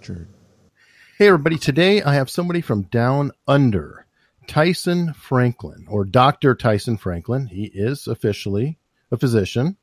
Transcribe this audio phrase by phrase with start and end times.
[0.00, 0.26] Unstructured.
[1.18, 1.58] Hey, everybody.
[1.58, 4.06] Today I have somebody from down under,
[4.46, 6.54] Tyson Franklin, or Dr.
[6.54, 7.46] Tyson Franklin.
[7.46, 8.78] He is officially
[9.10, 9.76] a physician.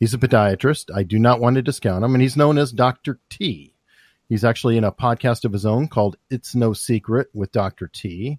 [0.00, 0.94] He's a podiatrist.
[0.94, 3.20] I do not want to discount him, and he's known as Dr.
[3.28, 3.74] T.
[4.28, 7.88] He's actually in a podcast of his own called It's No Secret with Dr.
[7.88, 8.38] T.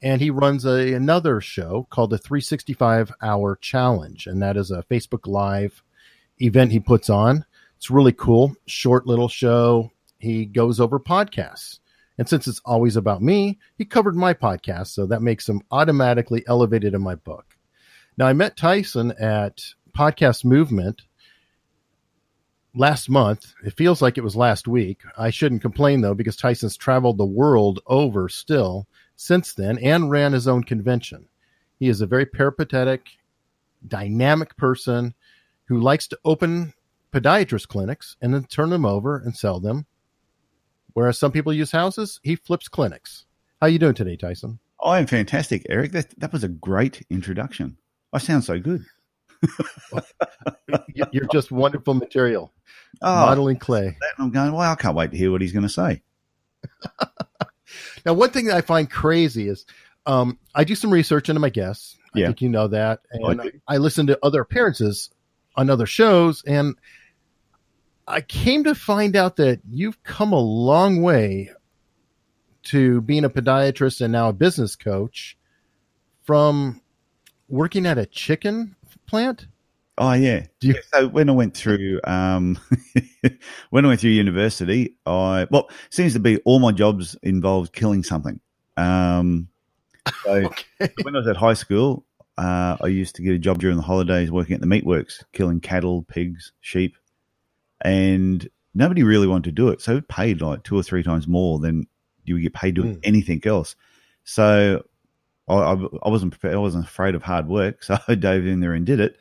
[0.00, 4.84] And he runs a, another show called the 365 Hour Challenge, and that is a
[4.84, 5.82] Facebook Live
[6.40, 7.44] event he puts on.
[7.76, 9.90] It's really cool, short little show.
[10.18, 11.78] He goes over podcasts.
[12.18, 16.44] And since it's always about me, he covered my podcast, so that makes him automatically
[16.48, 17.56] elevated in my book.
[18.16, 19.62] Now, I met Tyson at
[19.96, 21.02] Podcast Movement
[22.74, 23.54] last month.
[23.64, 25.02] It feels like it was last week.
[25.16, 30.32] I shouldn't complain, though, because Tyson's traveled the world over still since then and ran
[30.32, 31.28] his own convention.
[31.78, 33.08] He is a very peripatetic,
[33.86, 35.14] dynamic person
[35.66, 36.74] who likes to open
[37.12, 39.86] podiatrist clinics and then turn them over and sell them.
[40.98, 43.24] Whereas some people use houses, he flips clinics.
[43.60, 44.58] How you doing today, Tyson?
[44.82, 45.92] I am fantastic, Eric.
[45.92, 47.76] That that was a great introduction.
[48.12, 48.84] I sound so good.
[51.12, 52.52] You're just wonderful material.
[53.00, 53.96] Oh, Modeling clay.
[54.18, 54.50] I'm going.
[54.52, 56.02] Well, I can't wait to hear what he's going to say.
[58.04, 59.66] Now, one thing that I find crazy is
[60.06, 61.96] um, I do some research into my guests.
[62.12, 62.26] I Yeah.
[62.26, 63.02] think you know that.
[63.12, 63.52] And I.
[63.68, 65.10] I, listen to other appearances
[65.54, 66.42] on other shows.
[66.44, 66.74] And
[68.08, 71.50] I came to find out that you've come a long way
[72.64, 75.36] to being a podiatrist and now a business coach
[76.22, 76.80] from
[77.48, 78.74] working at a chicken
[79.06, 79.46] plant.
[79.98, 80.46] Oh yeah.
[80.60, 82.58] Do you- Yeah, so when I went through um,
[83.70, 88.02] when I went through university, I well seems to be all my jobs involved killing
[88.02, 88.40] something.
[88.76, 89.48] Um,
[90.24, 90.30] so
[90.80, 90.92] Okay.
[91.02, 92.04] when I was at high school,
[92.36, 95.58] uh, I used to get a job during the holidays working at the meatworks, killing
[95.60, 96.96] cattle, pigs, sheep,
[97.82, 99.80] and nobody really wanted to do it.
[99.80, 101.86] So it paid like two or three times more than
[102.24, 103.00] you would get paid doing Mm.
[103.04, 103.74] anything else.
[104.24, 104.84] So
[105.48, 108.74] I, I, wasn't prepared, I wasn't afraid of hard work, so I dove in there
[108.74, 109.16] and did it.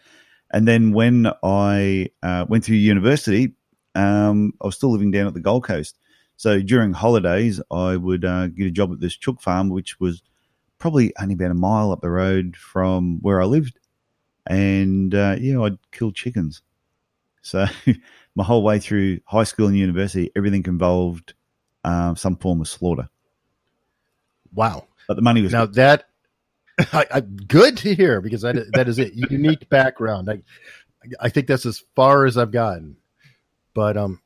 [0.52, 3.54] And then when I uh, went through university,
[3.96, 5.98] um, I was still living down at the Gold Coast.
[6.38, 10.22] So during holidays, I would uh, get a job at this chook farm, which was
[10.78, 13.80] probably only about a mile up the road from where I lived.
[14.46, 16.62] And uh, yeah, I'd kill chickens.
[17.42, 17.66] So
[18.38, 21.34] my whole way through high school and university, everything involved
[21.84, 23.10] um, some form of slaughter.
[24.54, 24.86] Wow.
[25.08, 26.06] But the money was Now that
[26.94, 30.30] I, I, good to hear because that that is a unique background.
[30.30, 30.42] I
[31.20, 32.98] I think that's as far as I've gotten.
[33.74, 34.22] But um,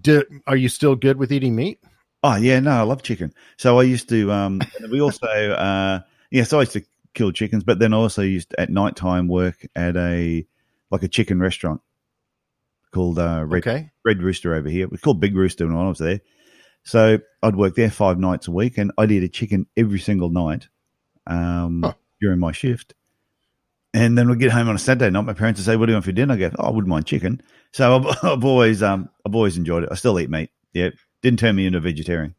[0.00, 1.78] do, are you still good with eating meat?
[2.22, 3.34] Oh yeah, no, I love chicken.
[3.58, 4.32] So I used to.
[4.32, 8.22] Um, we also, uh, yeah, so I used to kill chickens, but then I also
[8.22, 10.46] used to, at night time work at a
[10.90, 11.82] like a chicken restaurant
[12.96, 13.90] called uh, Red Okay.
[14.04, 14.82] Red Rooster over here.
[14.84, 16.20] It was called Big Rooster when I was there.
[16.84, 20.30] So I'd work there five nights a week, and I'd eat a chicken every single
[20.30, 20.68] night
[21.26, 21.92] um, Huh.
[22.20, 22.94] during my shift.
[23.94, 25.24] And then we'd get home on a Saturday night.
[25.24, 26.88] My parents would say, "What do you want for dinner?" I go, "Oh, I wouldn't
[26.88, 27.40] mind chicken."
[27.72, 29.88] So I've, I've always, um, I've always enjoyed it.
[29.90, 30.50] I still eat meat.
[30.72, 30.90] Yeah,
[31.22, 32.34] didn't turn me into a vegetarian.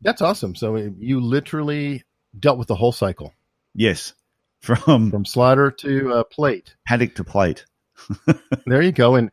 [0.00, 0.54] That's awesome.
[0.54, 2.04] So you literally
[2.38, 3.34] dealt with the whole cycle
[3.74, 4.14] Yes,
[4.60, 6.74] from from slaughter to uh, plate.
[6.86, 7.64] paddock to plate.
[8.66, 9.16] There you go.
[9.16, 9.30] And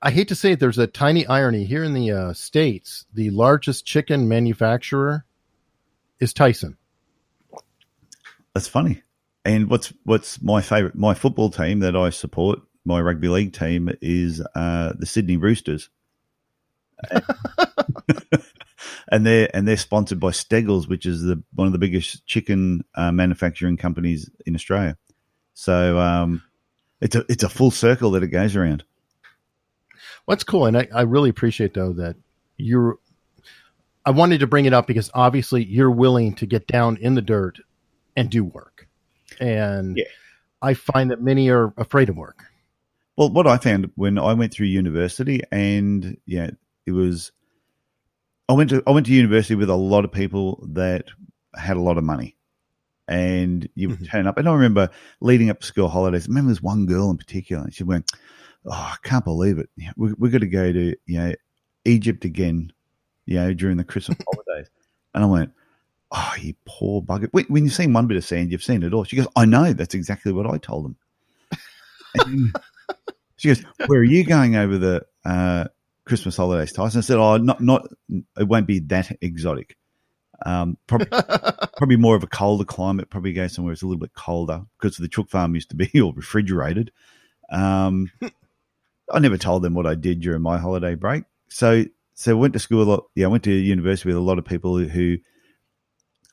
[0.00, 3.04] I, hate to say it, there's a tiny irony here in the uh, states.
[3.12, 5.26] The largest chicken manufacturer
[6.18, 6.78] is Tyson.
[8.54, 9.02] That's funny.
[9.44, 10.94] And what's what's my favorite?
[10.94, 15.90] My football team that I support, my rugby league team, is uh, the Sydney Roosters,
[19.08, 22.82] and they're and they're sponsored by Steggles, which is the one of the biggest chicken
[22.94, 24.96] uh, manufacturing companies in Australia.
[25.54, 26.42] So um,
[27.00, 28.84] it's a it's a full circle that it goes around.
[30.26, 32.16] What's cool, and I, I really appreciate though that
[32.56, 32.98] you're.
[34.04, 37.22] I wanted to bring it up because obviously you're willing to get down in the
[37.22, 37.58] dirt
[38.16, 38.86] and do work,
[39.40, 40.04] and Yeah.
[40.62, 42.44] I find that many are afraid of work.
[43.16, 46.50] Well, what I found when I went through university, and yeah,
[46.86, 47.32] it was.
[48.48, 51.06] I went to I went to university with a lot of people that
[51.56, 52.36] had a lot of money,
[53.08, 54.08] and you would Mhm.
[54.10, 54.38] turn up.
[54.38, 54.90] And I remember
[55.20, 56.26] leading up to school holidays.
[56.26, 57.64] I remember there's one girl in particular.
[57.64, 58.10] and She went,
[58.66, 59.68] "Oh, I can't believe it.
[59.96, 61.34] We we got to go to you know
[61.84, 62.72] Egypt again,
[63.24, 64.70] you know during the Christmas holidays."
[65.14, 65.52] And I went,
[66.12, 67.28] "Oh, you poor bugger!
[67.32, 69.44] When when you've seen one bit of sand, you've seen it all." She goes, "I
[69.44, 69.72] know.
[69.72, 70.96] That's exactly what I told them."
[72.14, 72.56] And
[73.36, 75.66] she goes, "Where are you going over the uh,
[76.04, 77.88] Christmas holidays, Tyson?" I said, "Oh, not not.
[78.38, 79.76] It won't be that exotic.
[80.44, 81.08] Um, probably
[81.76, 83.10] probably more of a colder climate.
[83.10, 86.00] Probably go somewhere it's a little bit colder because the chook farm used to be
[86.00, 86.92] all refrigerated.
[87.50, 88.10] Um,
[89.12, 91.24] I never told them what I did during my holiday break.
[91.48, 93.04] So, so I went to school a lot.
[93.14, 95.18] Yeah, I went to university with a lot of people who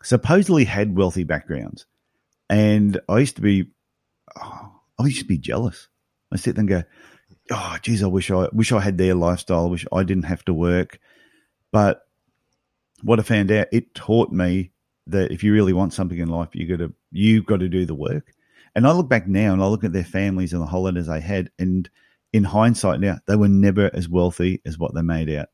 [0.01, 1.85] supposedly had wealthy backgrounds,
[2.49, 3.67] and I used to be,
[4.41, 5.87] oh, I used to be jealous.
[6.31, 6.83] I sit there and go,
[7.51, 9.65] "Oh, geez, I wish I wish I had their lifestyle.
[9.65, 10.99] I wish I didn't have to work."
[11.71, 12.01] But
[13.03, 14.71] what I found out, it taught me
[15.07, 17.85] that if you really want something in life, you got to you've got to do
[17.85, 18.33] the work.
[18.75, 21.21] And I look back now and I look at their families and the holidays they
[21.21, 21.89] had, and
[22.33, 25.47] in hindsight now, they were never as wealthy as what they made out.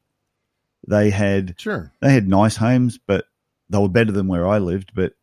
[0.88, 1.92] They had Sure.
[2.02, 3.26] they had nice homes, but
[3.70, 4.94] they were better than where I lived.
[4.96, 5.14] But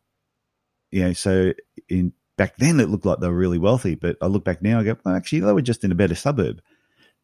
[0.91, 1.53] you know, so
[1.89, 3.95] in back then it looked like they were really wealthy.
[3.95, 6.15] But I look back now, I go, well, actually, they were just in a better
[6.15, 6.61] suburb.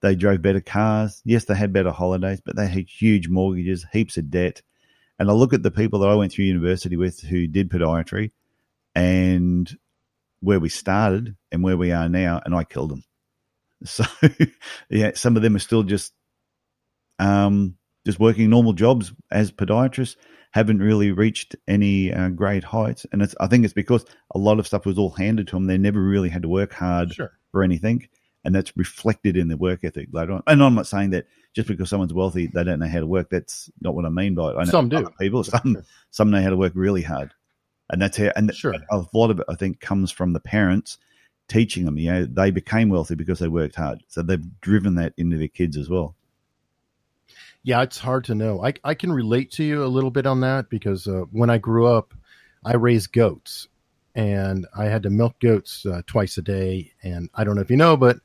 [0.01, 1.21] They drove better cars.
[1.23, 4.61] Yes, they had better holidays, but they had huge mortgages, heaps of debt.
[5.19, 8.31] And I look at the people that I went through university with who did podiatry,
[8.95, 9.77] and
[10.41, 13.03] where we started and where we are now, and I killed them.
[13.85, 14.03] So
[14.89, 16.13] yeah, some of them are still just
[17.19, 17.75] um,
[18.05, 20.15] just working normal jobs as podiatrists,
[20.51, 24.59] haven't really reached any uh, great heights, and it's I think it's because a lot
[24.59, 25.65] of stuff was all handed to them.
[25.67, 27.31] They never really had to work hard Sure.
[27.51, 28.07] for anything,
[28.43, 30.43] and that's reflected in their work ethic later on.
[30.47, 33.29] And I'm not saying that just because someone's wealthy, they don't know how to work.
[33.29, 34.55] That's not what I mean by it.
[34.57, 35.09] I know Some do.
[35.19, 35.77] people, some
[36.11, 37.33] some know how to work really hard,
[37.89, 38.31] and that's how.
[38.35, 38.75] And Sure.
[38.91, 40.97] a lot of it, I think, comes from the parents
[41.47, 41.97] teaching them.
[41.97, 45.47] You know, they became wealthy because they worked hard, so they've driven that into their
[45.47, 46.15] kids as well.
[47.63, 48.63] Yeah, it's hard to know.
[48.63, 51.57] I, I can relate to you a little bit on that because uh, when I
[51.57, 52.13] grew up,
[52.65, 53.69] I raised goats
[54.15, 56.91] and I had to milk goats uh, twice a day.
[57.03, 58.17] And I don't know if you know, but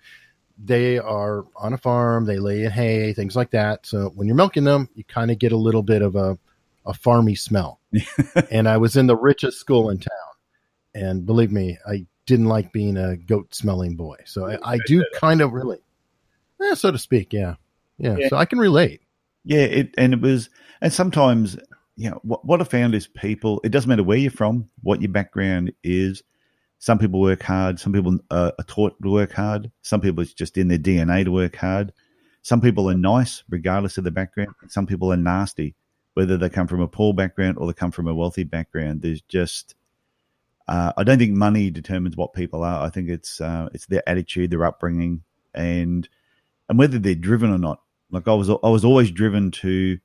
[0.63, 3.87] they are on a farm, they lay in hay, things like that.
[3.87, 6.37] So when you're milking them, you kind of get a little bit of a,
[6.85, 7.81] a farmy smell.
[8.51, 10.11] and I was in the richest school in town.
[10.95, 14.19] And believe me, I didn't like being a goat smelling boy.
[14.27, 15.83] So I, I do kind of relate,
[16.63, 17.33] eh, so to speak.
[17.33, 17.55] Yeah.
[17.97, 18.17] yeah.
[18.19, 18.29] Yeah.
[18.29, 19.01] So I can relate.
[19.45, 21.57] Yeah, it and it was, and sometimes
[21.97, 23.61] you know what what I found is people.
[23.65, 26.23] It doesn't matter where you're from, what your background is.
[26.81, 27.81] Some people work hard.
[27.81, 29.73] Some people uh, are taught to work hard.
[29.83, 31.93] Some people it's just in their DNA to work hard.
[32.43, 34.55] Some people are nice regardless of the background.
[34.69, 35.75] Some people are nasty,
[36.13, 39.01] whether they come from a poor background or they come from a wealthy background.
[39.01, 39.75] There's just
[40.69, 42.85] uh, I don't think money determines what people are.
[42.85, 45.23] I think it's uh, it's their attitude, their upbringing,
[45.55, 46.07] and
[46.69, 47.81] and whether they're driven or not.
[48.11, 49.99] Like I was, I was always driven to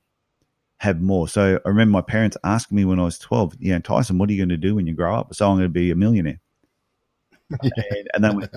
[0.78, 1.28] have more.
[1.28, 4.30] So I remember my parents asking me when I was twelve, you know, Tyson, what
[4.30, 5.34] are you going to do when you grow up?
[5.34, 6.40] So I'm going to be a millionaire.
[7.62, 8.50] and, and then, went,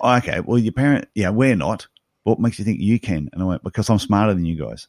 [0.00, 1.88] oh, okay, well, your parent, yeah, we're not.
[2.22, 3.28] What makes you think you can?
[3.32, 4.86] And I went because I'm smarter than you guys.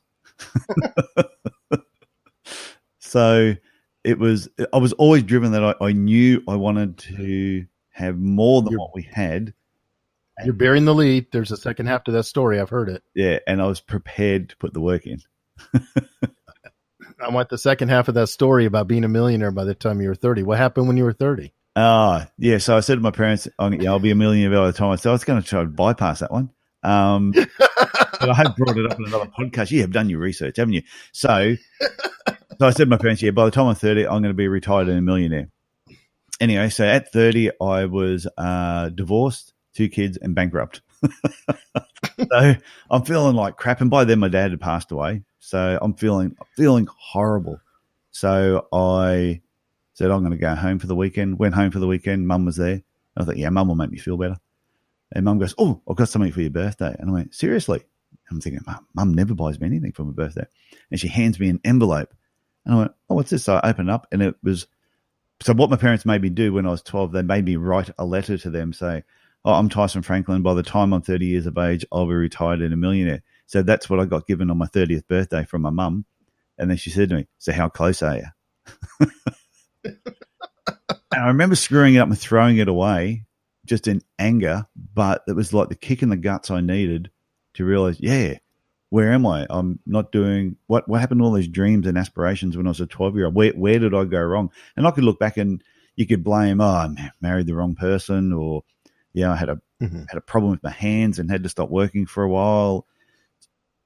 [2.99, 3.55] so
[4.03, 4.49] it was.
[4.73, 8.79] I was always driven that I, I knew I wanted to have more than You're-
[8.81, 9.53] what we had.
[10.43, 11.27] You're bearing the lead.
[11.31, 12.59] There's a second half to that story.
[12.59, 13.03] I've heard it.
[13.13, 15.19] Yeah, and I was prepared to put the work in.
[17.19, 20.01] I want the second half of that story about being a millionaire by the time
[20.01, 20.41] you were 30.
[20.41, 21.53] What happened when you were 30?
[21.75, 22.57] Ah, yeah.
[22.57, 24.89] So I said to my parents, I'm, yeah, I'll be a millionaire by the time.
[24.89, 26.49] I so I was going to try to bypass that one.
[26.81, 29.69] Um, but I have brought it up in another podcast.
[29.69, 30.81] You have done your research, haven't you?
[31.11, 31.55] So,
[32.61, 34.35] so I said to my parents, yeah, by the time I'm 30, I'm going to
[34.35, 35.49] be retired and a millionaire.
[36.39, 40.83] Anyway, so at 30, I was uh, divorced, two kids, and bankrupt.
[41.03, 42.53] so
[42.91, 43.81] I'm feeling like crap.
[43.81, 45.23] And by then, my dad had passed away.
[45.39, 47.59] So I'm feeling feeling horrible.
[48.11, 49.41] So I
[49.93, 51.39] said, I'm going to go home for the weekend.
[51.39, 52.27] Went home for the weekend.
[52.27, 52.83] Mum was there.
[53.17, 54.37] I thought, yeah, mum will make me feel better.
[55.11, 56.95] And mum goes, oh, I've got something for your birthday.
[56.99, 57.81] And I went, seriously?
[58.29, 60.45] I'm thinking, mum, mum never buys me anything for my birthday.
[60.91, 62.13] And she hands me an envelope.
[62.65, 63.43] And I went, oh, what's this?
[63.43, 64.67] So I opened up and it was,
[65.41, 67.89] so what my parents made me do when I was 12, they made me write
[67.97, 69.03] a letter to them saying,
[69.43, 70.43] oh, I'm Tyson Franklin.
[70.43, 73.23] By the time I'm 30 years of age, I'll be retired and a millionaire.
[73.47, 76.05] So that's what I got given on my 30th birthday from my mum.
[76.57, 78.25] And then she said to me, so how close are you?
[79.83, 79.97] and
[81.11, 83.25] I remember screwing it up and throwing it away
[83.65, 87.09] just in anger, but it was like the kick in the guts I needed
[87.55, 88.37] to realize, yeah,
[88.91, 89.47] where am I?
[89.49, 92.81] I'm not doing what what happened to all these dreams and aspirations when I was
[92.81, 93.35] a 12 year old?
[93.35, 94.51] Where where did I go wrong?
[94.75, 95.63] And I could look back and
[95.95, 98.63] you could blame, oh, I married the wrong person, or
[99.13, 100.07] yeah, I had a Mhm.
[100.09, 102.85] had a problem with my hands and had to stop working for a while.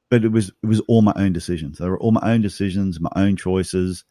[0.10, 1.78] But it was it was all my own decisions.
[1.78, 4.04] They were all my own decisions, my own choices.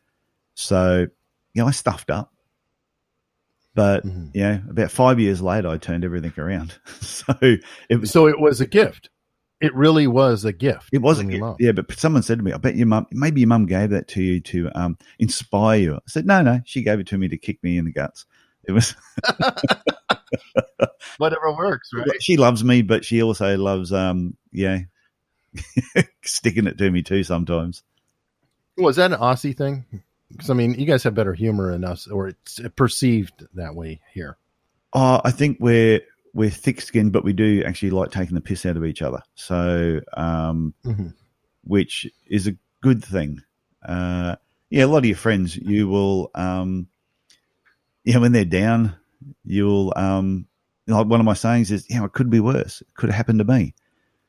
[0.54, 1.08] So,
[1.54, 2.32] you know, I stuffed up.
[3.74, 4.30] But Mhm.
[4.32, 6.74] you know, about five years later, I turned everything around.
[7.00, 7.34] so
[7.88, 9.10] it was So it was a gift.
[9.64, 10.90] It really was a gift.
[10.92, 11.40] it was a gift.
[11.40, 11.56] mom.
[11.58, 14.08] Yeah, but someone said to me, "I bet your mum, maybe your mum gave that
[14.08, 17.28] to you to um, inspire you." I said, "No, no, she gave it to me
[17.28, 18.26] to kick me in the guts."
[18.66, 18.94] It was
[21.18, 22.22] Whatever works, right?
[22.22, 24.80] she loves me, but she also loves um yeah
[26.24, 27.82] sticking it to me too sometimes.
[28.76, 29.84] Was that an Aussie thing?
[30.30, 34.00] Because I mean, you guys have better humor than us, or it's perceived that way
[34.12, 34.36] here.
[34.92, 36.00] Oh, I think we're
[36.34, 39.22] we're thick skinned, but we do actually like taking the piss out of each other.
[39.34, 41.08] So um hmm
[41.64, 43.42] which is a good thing.
[43.86, 44.36] Uh,
[44.70, 46.88] yeah, a lot of your friends, you will, um,
[48.04, 48.96] yeah, when they're down,
[49.44, 50.46] you'll, um,
[50.86, 52.82] like one of my sayings is, you know, it could be worse.
[52.82, 53.74] It could have happened to me.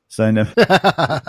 [0.07, 0.45] So, no,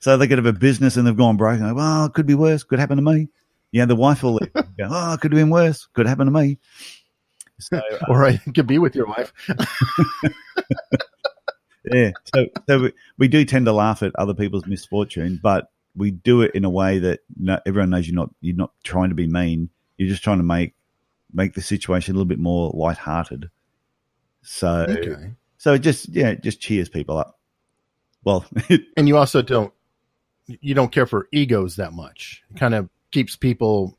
[0.00, 1.60] so they could have a business and they've gone broke.
[1.60, 2.64] And go, well, it could be worse.
[2.64, 3.28] Could happen to me.
[3.72, 4.38] Yeah, the wife will.
[4.38, 5.86] Go, oh, it could have been worse.
[5.92, 6.58] Could happen to me.
[7.60, 9.32] So, uh, or I could be with your wife.
[11.92, 12.12] yeah.
[12.34, 16.42] So, so we, we do tend to laugh at other people's misfortune, but we do
[16.42, 19.26] it in a way that no, everyone knows you're not you're not trying to be
[19.26, 19.70] mean.
[19.96, 20.74] You're just trying to make
[21.32, 23.50] make the situation a little bit more lighthearted.
[24.42, 25.32] So, Okay.
[25.58, 27.38] so it just yeah, it just cheers people up.
[28.24, 28.44] Well,
[28.96, 29.72] And you also don't
[30.46, 32.42] you don't care for egos that much.
[32.50, 33.97] It kind of keeps people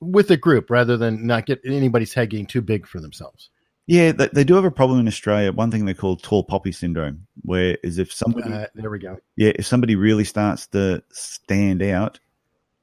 [0.00, 3.50] with a group rather than not get anybody's head getting too big for themselves.
[3.86, 5.52] yeah, they, they do have a problem in Australia.
[5.52, 9.18] One thing they call tall poppy syndrome, where is if somebody Uh, there we go.
[9.36, 12.20] yeah, if somebody really starts to stand out,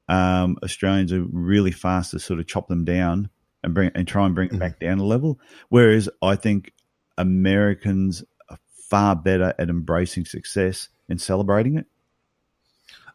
[0.08, 3.28] um, Australians are really fast to sort of chop them down
[3.62, 5.38] and bring and try and bring it back down a level.
[5.68, 6.72] Whereas I think
[7.16, 8.58] Americans are
[8.88, 11.86] far better at embracing success and celebrating it.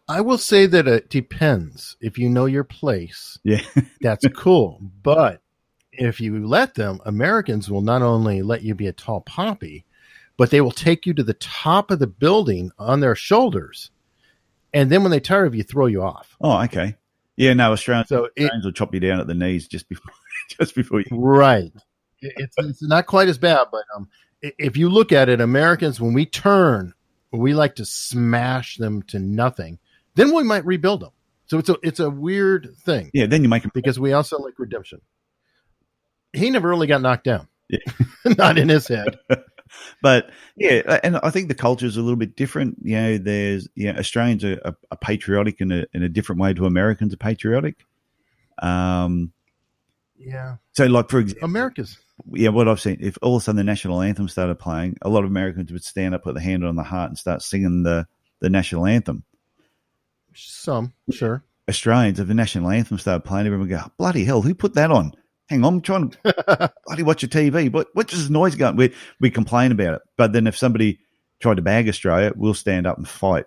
[0.07, 1.95] I will say that it depends.
[2.01, 3.61] If you know your place, Yeah,
[4.01, 4.81] that's cool.
[5.01, 5.41] But
[5.91, 9.85] if you let them, Americans will not only let you be a tall poppy,
[10.37, 13.91] but they will take you to the top of the building on their shoulders.
[14.73, 16.35] And then when they tire of you, throw you off.
[16.41, 16.95] Oh, okay.
[17.37, 20.13] Yeah, no, Australians, So it, Australians will chop you down at the knees just before
[20.59, 21.07] just before you.
[21.11, 21.71] right.
[22.21, 24.07] It's, it's not quite as bad, but um,
[24.41, 26.93] if you look at it, Americans, when we turn,
[27.31, 29.77] we like to smash them to nothing.
[30.15, 31.11] Then we might rebuild them.
[31.47, 33.11] So it's a it's a weird thing.
[33.13, 35.01] Yeah, then you might because we also like redemption.
[36.31, 37.47] He never really got knocked down.
[37.69, 37.79] Yeah.
[38.37, 39.17] Not in his head.
[40.03, 42.77] But yeah, and I think the culture is a little bit different.
[42.83, 46.53] You know, there's yeah, Australians are, are, are patriotic in a in a different way
[46.53, 47.83] to Americans are patriotic.
[48.61, 49.33] Um,
[50.15, 50.57] Yeah.
[50.73, 51.97] so like for example, America's
[52.31, 55.09] yeah, what I've seen, if all of a sudden the national anthem started playing, a
[55.09, 57.81] lot of Americans would stand up, put their hand on the heart, and start singing
[57.81, 58.05] the
[58.41, 59.23] the national anthem.
[60.35, 61.43] Some, sure.
[61.69, 65.13] Australians, if the national anthem started playing, everyone go, bloody hell, who put that on?
[65.49, 67.71] Hang on, I'm trying to bloody watch your TV.
[67.71, 68.75] What what's this noise going?
[68.75, 70.99] We we complain about it, but then if somebody
[71.39, 73.45] tried to bag Australia, we'll stand up and fight.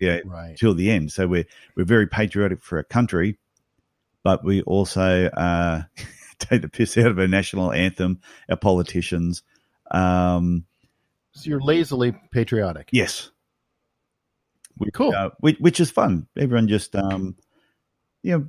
[0.00, 0.56] Yeah, Right.
[0.58, 1.12] till the end.
[1.12, 3.38] So we're we're very patriotic for our country,
[4.22, 5.82] but we also uh,
[6.38, 9.42] take the piss out of our national anthem, our politicians.
[9.90, 10.66] Um,
[11.32, 12.88] So you're lazily patriotic.
[12.92, 13.30] yes,
[14.78, 15.14] we, Cool.
[15.14, 16.26] uh, which, which is fun.
[16.36, 17.36] Everyone just, um,
[18.22, 18.46] you know,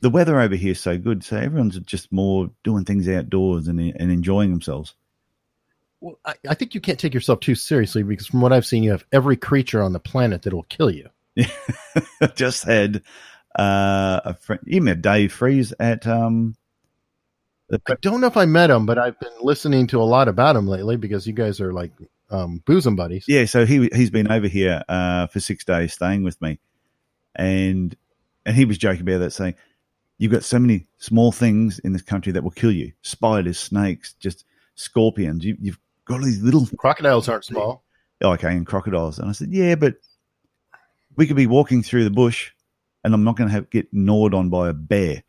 [0.00, 3.80] the weather over here is so good, so everyone's just more doing things outdoors and
[3.80, 4.94] and enjoying themselves.
[6.00, 8.84] Well, I, I think you can't take yourself too seriously because from what I've seen,
[8.84, 11.08] you have every creature on the planet that will kill you.
[12.36, 13.02] just had
[13.58, 14.62] uh, a friend.
[14.64, 16.54] You met Dave Freeze at um,
[17.70, 20.56] I don't know if I met him, but I've been listening to a lot about
[20.56, 21.92] him lately because you guys are like
[22.30, 23.24] um, bosom buddies.
[23.28, 26.58] Yeah, so he he's been over here uh, for six days, staying with me,
[27.34, 27.96] and
[28.44, 29.54] and he was joking about that, saying,
[30.18, 34.14] "You've got so many small things in this country that will kill you: spiders, snakes,
[34.14, 34.44] just
[34.74, 35.44] scorpions.
[35.44, 37.84] You, you've got all these little Crocodiles aren't small.
[38.22, 39.94] oh, okay, and crocodiles." And I said, "Yeah, but
[41.16, 42.52] we could be walking through the bush,
[43.04, 45.22] and I'm not going to have get gnawed on by a bear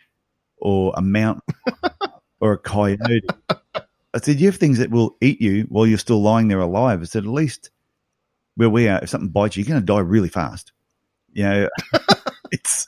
[0.58, 1.44] or a mountain
[2.42, 3.22] or a coyote."
[4.14, 7.02] I said, "You have things that will eat you while you're still lying there alive."
[7.02, 7.70] I said, "At least
[8.56, 10.72] where we are, if something bites you, you're going to die really fast."
[11.34, 11.70] You know,
[12.52, 12.88] it's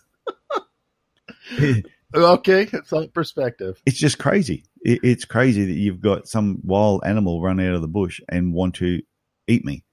[2.13, 3.81] Okay, it's all perspective.
[3.85, 4.65] it's just crazy.
[4.81, 8.53] It, it's crazy that you've got some wild animal run out of the bush and
[8.53, 9.01] want to
[9.47, 9.83] eat me.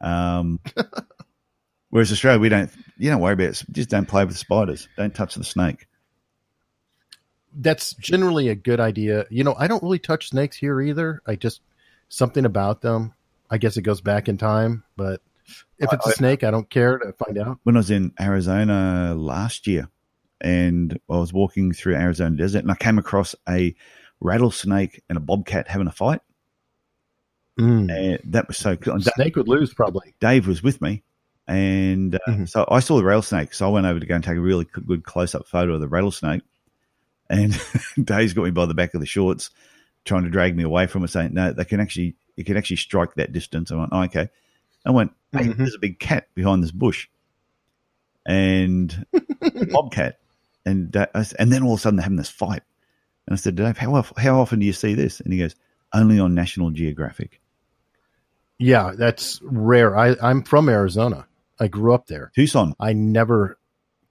[0.00, 0.58] Um,
[1.90, 2.70] whereas Australia, we don't.
[2.98, 3.62] You don't worry about it.
[3.70, 4.88] Just don't play with spiders.
[4.96, 5.86] Don't touch the snake.
[7.58, 9.24] That's generally a good idea.
[9.30, 11.22] You know, I don't really touch snakes here either.
[11.26, 11.62] I just
[12.08, 13.14] something about them.
[13.50, 15.20] I guess it goes back in time, but
[15.78, 17.58] if it's a snake, I don't care to find out.
[17.62, 19.88] when I was in Arizona last year
[20.40, 23.74] and I was walking through Arizona desert and I came across a
[24.20, 26.20] rattlesnake and a bobcat having a fight.
[27.58, 27.90] Mm.
[27.90, 28.94] And that was so cool.
[28.94, 30.14] And Da- Snake would lose probably.
[30.20, 31.02] Dave was with me.
[31.48, 32.48] And uh, Mhm.
[32.48, 33.54] so I saw the rattlesnake.
[33.54, 35.80] So I went over to go and take a really good close up photo of
[35.80, 36.42] the rattlesnake.
[37.28, 37.58] And
[38.02, 39.50] Dave's got me by the back of the shorts,
[40.04, 42.76] trying to drag me away from it, saying, "No, they can actually, you can actually
[42.76, 44.28] strike that distance." I went, oh, "Okay."
[44.84, 45.56] I went, "Hey, Mhm.
[45.56, 47.08] there's a big cat behind this bush,"
[48.24, 49.06] and
[49.70, 50.18] bobcat,
[50.64, 52.62] and s- and then all of a sudden they're having this fight.
[53.26, 55.54] And I said, "Dave, how how often do you see this?" And he goes,
[55.92, 57.40] "Only on National Geographic."
[58.58, 59.96] Yeah, that's rare.
[59.96, 61.26] I, I'm from Arizona.
[61.60, 62.32] I grew up there.
[62.34, 62.74] Tucson.
[62.80, 63.58] I never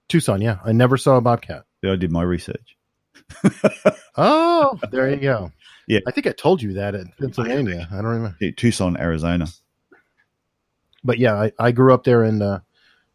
[0.08, 0.58] Tucson, yeah.
[0.64, 1.64] I never saw a bobcat.
[1.84, 2.75] I did my research.
[4.18, 5.52] Oh, there you go.
[5.86, 6.00] Yeah.
[6.06, 7.86] I think I told you that in Pennsylvania.
[7.92, 8.50] I don't remember.
[8.52, 9.46] Tucson, Arizona.
[11.04, 12.60] But yeah, I, I grew up there and uh,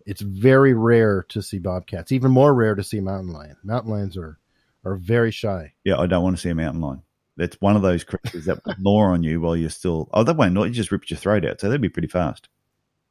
[0.06, 2.12] it's very rare to see bobcats.
[2.12, 3.58] Even more rare to see mountain lion.
[3.64, 4.38] Mountain lions are
[4.84, 5.74] are very shy.
[5.84, 7.04] Yeah, I don't want to see a mountain lion.
[7.38, 10.10] That's one of those creatures that will gnaw on you while you're still.
[10.14, 10.56] Oh, that won't.
[10.56, 11.60] you just rips your throat out.
[11.60, 12.48] So they'd be pretty fast.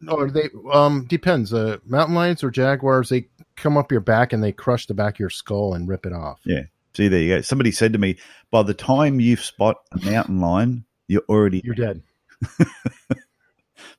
[0.00, 1.52] No, they um depends.
[1.52, 5.16] Uh, mountain lions or jaguars, they come up your back and they crush the back
[5.16, 6.40] of your skull and rip it off.
[6.44, 6.62] Yeah.
[6.94, 7.40] See, there you go.
[7.42, 8.16] Somebody said to me,
[8.50, 12.02] by the time you spot a mountain lion, you're already You're dead.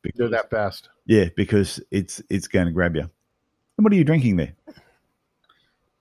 [0.01, 0.89] because, They're that fast.
[1.05, 3.01] yeah, because it's it's going to grab you.
[3.01, 4.53] And what are you drinking there?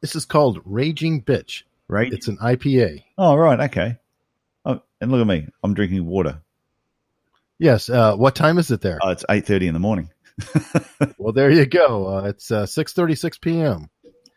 [0.00, 1.62] This is called Raging Bitch.
[1.88, 2.12] Right?
[2.12, 3.02] It's an IPA.
[3.18, 3.60] oh, right.
[3.60, 3.96] Okay.
[4.64, 5.48] Oh, and look at me.
[5.64, 6.40] I'm drinking water.
[7.58, 7.88] Yes.
[7.90, 8.98] Uh, what time is it there?
[9.02, 10.10] Oh, it's eight thirty in the morning.
[11.18, 12.06] well, there you go.
[12.06, 13.90] Uh, it's uh, six thirty six p.m.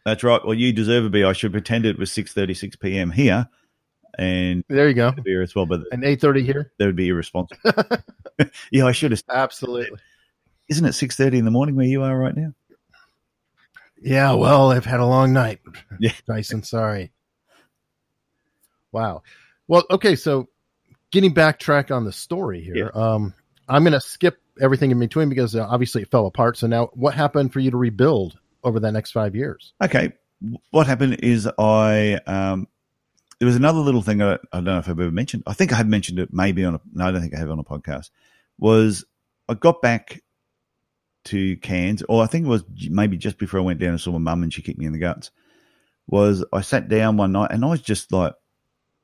[0.06, 0.42] That's right.
[0.44, 1.28] Well, you deserve a beer.
[1.28, 3.12] I should pretend it was six thirty six p.m.
[3.12, 3.48] here,
[4.18, 5.12] and There you go.
[5.12, 5.66] beer as well.
[5.66, 6.72] But an eight thirty here.
[6.78, 7.62] that would be irresponsible.
[8.72, 9.24] yeah, I should have.
[9.30, 10.00] Absolutely.
[10.70, 12.54] Isn't it six thirty in the morning where you are right now?
[14.02, 14.34] Yeah.
[14.34, 15.60] Well, I've had a long night.
[16.00, 16.12] Yeah.
[16.28, 16.64] Dyson.
[16.64, 17.12] Sorry.
[18.92, 19.24] Wow.
[19.68, 20.16] Well, okay.
[20.16, 20.50] So,
[21.12, 22.92] getting backtrack on the story here.
[22.94, 23.34] Um,
[23.70, 26.58] I'm going to skip everything in between because uh, obviously it fell apart.
[26.58, 29.74] So now, what happened for you to rebuild over the next five years?
[29.82, 30.14] Okay.
[30.72, 32.68] What happened is I um,
[33.40, 35.44] there was another little thing I, I don't know if I've ever mentioned.
[35.48, 37.50] I think I have mentioned it maybe on a no, I don't think I have
[37.50, 38.10] on a podcast.
[38.58, 39.06] Was
[39.50, 40.22] I got back
[41.26, 44.12] to Cairns, or I think it was maybe just before I went down and saw
[44.12, 45.32] my mum and she kicked me in the guts.
[46.08, 48.34] Was I sat down one night and I was just like,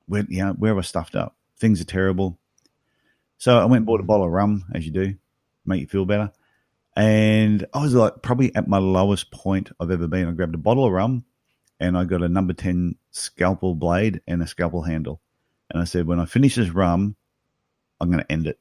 [0.06, 1.36] where you know where have I stuffed up?
[1.58, 2.40] Things are terrible.
[3.38, 5.16] So I went and bought a bottle of rum, as you do,
[5.66, 6.32] make you feel better.
[7.00, 10.28] And I was like probably at my lowest point I've ever been.
[10.28, 11.24] I grabbed a bottle of rum
[11.80, 15.22] and I got a number 10 scalpel blade and a scalpel handle.
[15.70, 17.16] And I said, when I finish this rum,
[18.02, 18.60] I'm going to end it.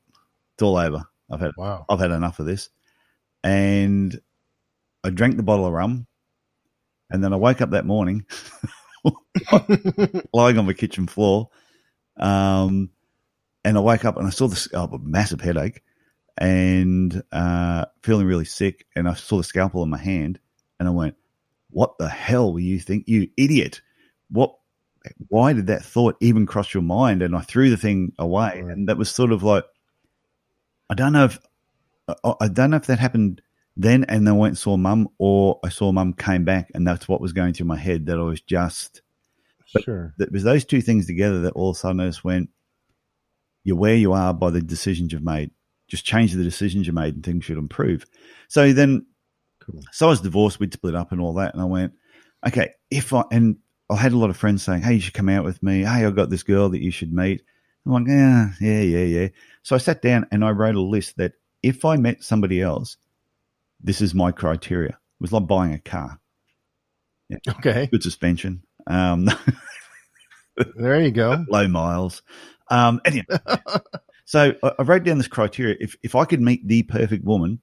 [0.55, 1.05] It's all over.
[1.29, 1.85] I've had, Wow.
[1.88, 2.70] I've had enough of this.
[3.42, 4.20] And
[5.03, 6.07] I drank the bottle of rum.
[7.11, 8.24] And then I woke up that morning
[10.33, 11.51] lying on the kitchen floor.
[12.16, 12.90] Um,
[13.64, 15.83] and I woke up and I saw this oh, a massive headache
[16.38, 18.87] and uh, feeling really sick.
[18.96, 20.38] And I saw the scalpel in my hand
[20.79, 21.16] and I went,
[21.70, 23.83] What the hell were you think, you idiot?
[24.31, 24.55] What?
[25.29, 27.22] Why did that thought even cross your mind?
[27.22, 28.61] And I threw the thing away.
[28.62, 28.72] Right.
[28.72, 29.64] And that was sort of like,
[30.90, 31.38] I don't know if,
[32.09, 33.40] I I don't know if that happened
[33.77, 36.87] then and then I went and saw mum or I saw mum came back and
[36.87, 39.03] that's what was going through my head that I was just
[39.72, 40.14] But- sure.
[40.18, 42.51] that was those two things together that all of a sudden I just went,
[43.64, 45.53] you're where you are by the decisions you've made.
[45.88, 48.05] Just change the decisions you made and things should improve.
[48.48, 49.07] So then,
[49.61, 49.83] Cool.
[49.92, 51.53] so I was divorced, we'd split up and all that.
[51.55, 51.94] And I went,
[52.46, 53.57] okay, if I, and
[53.90, 55.81] I had a lot of friends saying, hey, you should come out with me.
[55.81, 57.42] Hey, I've got this girl that you should meet.
[57.87, 59.29] I'm like, yeah, yeah, yeah, yeah.
[59.62, 62.96] So I sat down and I wrote a list that if I met somebody else,
[63.83, 64.90] this is my criteria.
[64.90, 66.20] It was like buying a car,
[67.48, 67.87] Okay.
[67.90, 69.29] good suspension, um,
[70.77, 71.44] There you go.
[71.48, 72.22] low miles.
[72.70, 73.24] Um, anyway,
[74.29, 75.75] so I, I wrote down this criteria.
[75.81, 77.61] If if I could meet the perfect woman,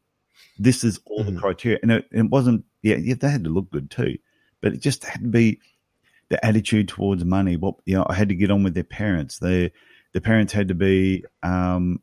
[0.57, 1.39] this is all the Mhm.
[1.39, 2.65] criteria, and it, it wasn't.
[2.81, 4.17] Yeah, yeah, they had to look good too,
[4.61, 5.59] but it just had to be
[6.29, 7.55] the attitude towards money.
[7.55, 9.37] What you know, I had to get on with their parents.
[9.37, 9.69] Their
[10.13, 12.01] the parents had to be, um,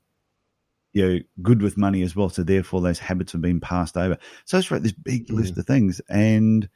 [0.92, 2.28] you know, good with money as well.
[2.28, 4.16] So therefore, those habits have been passed over.
[4.44, 6.68] So I just wrote this big list of things, and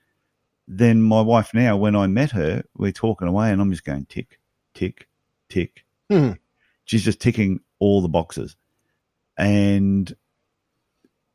[0.66, 4.06] then my wife now, when I met her, we're talking away, and I'm just going
[4.06, 4.40] tick,
[4.74, 5.06] tick,
[5.48, 5.84] tick.
[6.10, 6.32] Hmm.
[6.86, 8.56] She's just ticking all the boxes,
[9.38, 10.14] and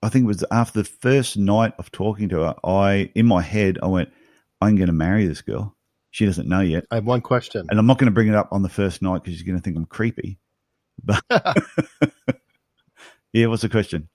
[0.04, 3.42] I think it was after the first night of talking to her, I in my
[3.42, 4.10] head I went,
[4.60, 5.76] I'm going to marry this girl.
[6.10, 7.68] She doesn't know yet, I have one question.
[7.70, 9.58] and I'm not going to bring it up on the first night because she's going
[9.58, 10.40] to think I'm creepy.
[11.04, 11.24] But
[13.34, 14.10] yeah, what's the question?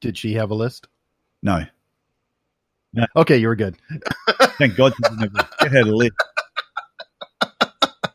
[0.00, 0.88] Did she have a list?
[1.42, 1.64] No,
[2.92, 3.06] no.
[3.16, 3.76] Okay, you were good.
[4.58, 6.14] thank God she didn't have had a list.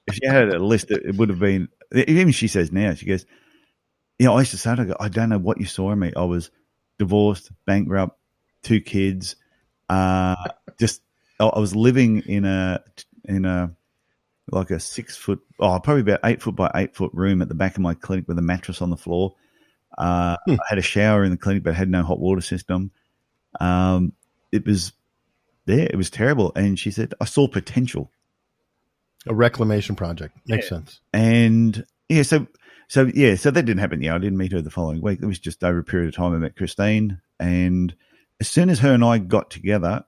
[0.07, 1.69] If she had a list, it, it would have been.
[1.93, 3.25] Even she says now, she goes,
[4.19, 5.99] "You know, I used to say to her, I don't know what you saw in
[5.99, 6.11] me.
[6.15, 6.49] I was
[6.97, 8.17] divorced, bankrupt,
[8.63, 9.35] two kids,
[9.89, 10.35] uh,
[10.79, 11.01] just
[11.39, 12.83] I was living in a
[13.25, 13.75] in a
[14.51, 17.55] like a six foot, oh, probably about eight foot by eight foot room at the
[17.55, 19.35] back of my clinic with a mattress on the floor.
[19.97, 20.53] Uh, Hmm.
[20.53, 22.91] I had a shower in the clinic, but had no hot water system.
[23.59, 24.13] Um,
[24.51, 24.93] it was
[25.65, 25.87] there.
[25.87, 26.51] It was terrible.
[26.55, 28.11] And she said, I saw potential.
[29.27, 30.99] A reclamation project makes sense.
[31.13, 32.47] And yeah, so
[32.87, 34.01] so yeah, so that didn't happen.
[34.01, 35.19] Yeah, I didn't meet her the following week.
[35.21, 37.95] It was just over a period of time I met Christine, and
[38.39, 40.03] as soon as her and I got together,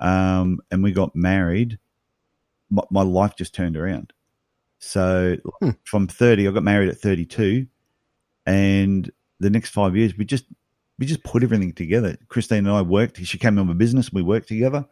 [0.00, 1.78] um, and we got married,
[2.70, 4.12] my, my life just turned around.
[4.78, 5.70] So Hmm.
[5.84, 7.66] from thirty, I got married at thirty-two,
[8.46, 10.44] and the next five years we just
[10.98, 12.16] we just put everything together.
[12.28, 13.24] Christine and I worked.
[13.24, 14.12] She came in my business.
[14.12, 14.86] We worked together.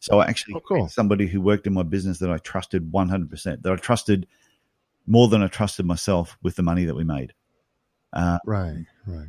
[0.00, 0.88] So I actually Oh, cool.
[0.88, 3.62] somebody who worked in my business that I trusted one hundred percent.
[3.62, 4.26] That I trusted
[5.06, 7.32] more than I trusted myself with the money that we made.
[8.12, 9.28] Uh, Right, right.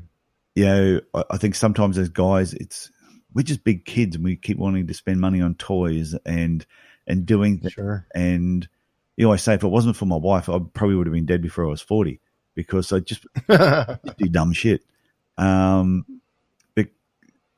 [0.56, 2.92] you know, I, I think sometimes as guys, it's
[3.34, 6.66] we're just big kids and we keep wanting to spend money on toys and
[7.08, 7.74] and doing things.
[7.74, 8.06] Sure.
[8.14, 8.68] And
[9.18, 11.26] you know, I say if it wasn't for my wife, I probably would have been
[11.26, 12.22] dead before I was forty
[12.56, 14.84] because I just do dumb shit.
[15.38, 16.06] Um,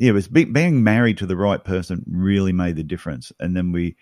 [0.02, 3.32] yeah, it was be, being married to the right person really made the difference.
[3.40, 3.96] And then we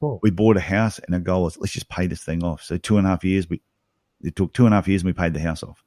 [0.00, 0.18] cool.
[0.20, 2.64] we bought a house, and our goal was let's just pay this thing off.
[2.64, 3.62] So two and a half years, we
[4.20, 5.84] it took two and a half years, and we paid the house off.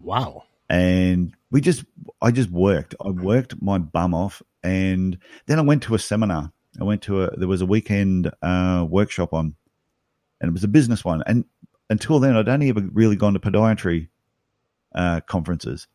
[0.00, 0.44] Wow.
[0.70, 1.84] And we just,
[2.22, 2.94] I just worked.
[2.98, 6.50] I worked my bum off, and then I went to a seminar.
[6.80, 9.54] I went to a there was a weekend uh, workshop on,
[10.40, 11.22] and it was a business one.
[11.26, 11.44] And
[11.90, 14.08] until then, I'd only ever really gone to podiatry
[14.94, 15.88] uh, conferences,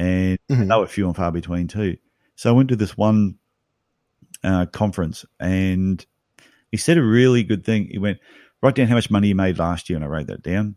[0.00, 0.68] and Mhm.
[0.68, 1.96] they were few and far between too.
[2.34, 3.36] So I went to this one
[4.42, 6.04] uh, conference, and
[6.70, 7.88] he said a really good thing.
[7.90, 8.18] He went,
[8.62, 10.76] "Write down how much money you made last year," and I wrote that down.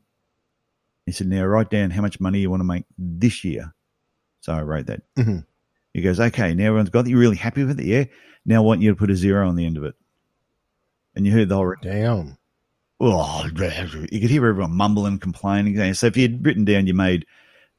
[1.05, 3.73] He said, "Now write down how much money you want to make this year."
[4.41, 5.03] So I wrote that.
[5.15, 5.45] Mhm.
[5.93, 7.11] He goes, "Okay, now everyone's got it.
[7.11, 8.05] You're really happy with it, yeah?
[8.45, 9.95] Now I want you to put a zero on the end of it."
[11.15, 12.37] And you heard the whole Damn.
[12.99, 15.93] oh, you could hear everyone mumbling, and complaining.
[15.93, 17.25] So if you had written down you made,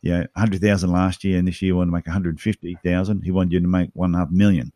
[0.05, 2.39] you know, hundred thousand last year, and this year you want to make one hundred
[2.39, 4.71] fifty thousand, he wanted you to make one and a half million.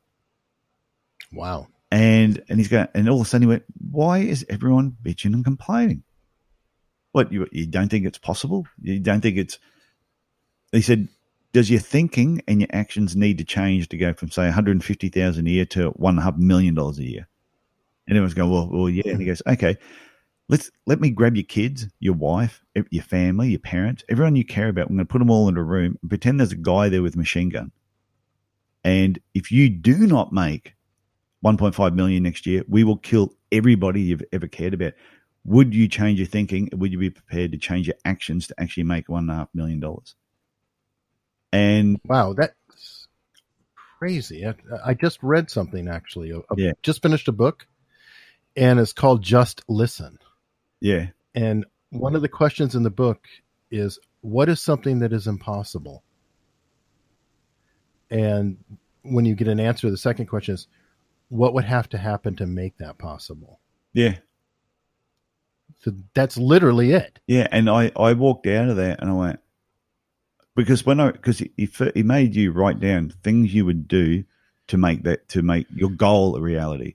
[1.30, 1.66] Wow.
[1.90, 5.34] And and he's going, and all of a sudden he went, "Why is everyone bitching
[5.34, 6.02] and complaining?
[7.12, 8.66] What you you don't think it's possible?
[8.80, 9.58] You don't think it's?"
[10.72, 11.08] He said,
[11.52, 14.82] "Does your thinking and your actions need to change to go from say one hundred
[14.82, 17.28] fifty thousand a year to one and a half million dollars a year?"
[18.06, 19.76] And everyone's going, "Well, well, yeah." And he goes, "Okay,
[20.48, 24.68] let's let me grab your kids, your wife, your family, your parents, everyone you care
[24.68, 24.88] about.
[24.88, 27.02] I'm going to put them all in a room and pretend there's a guy there
[27.02, 27.72] with a machine gun.
[28.84, 30.74] And if you do not make
[31.44, 34.94] 1.5 million next year, we will kill everybody you've ever cared about.
[35.44, 36.68] Would you change your thinking?
[36.72, 39.48] Would you be prepared to change your actions to actually make one and a half
[39.54, 40.14] million dollars?
[41.52, 42.34] And Wow.
[42.34, 42.54] That's
[43.98, 44.46] crazy.
[44.46, 46.30] I, I just read something actually.
[46.30, 46.72] A- Yeah.
[46.82, 47.66] Just finished a book
[48.56, 50.18] and it's called Just Listen.
[50.80, 53.26] Yeah, And one of the questions in the book
[53.70, 56.02] is what is something that is impossible?
[58.10, 58.58] And
[59.02, 60.66] when you get an answer, the second question is
[61.28, 63.60] what would have to happen to make that possible?
[63.92, 64.16] yeah,
[65.80, 67.20] So that's literally it.
[67.26, 67.46] yeah.
[67.50, 69.40] And I, I walked out of there and I went,
[70.56, 74.24] because when I, because he, he he made you write down things you would do
[74.68, 76.94] to make that, to make your goal a reality.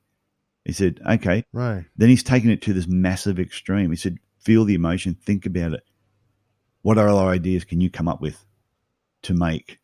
[0.65, 1.85] He said, okay, Right.
[1.97, 3.89] Then he's taken it to this massive extreme.
[3.89, 5.83] He said, feel the emotion, think about it.
[6.83, 8.45] What other ideas can you come up with
[9.23, 9.79] to make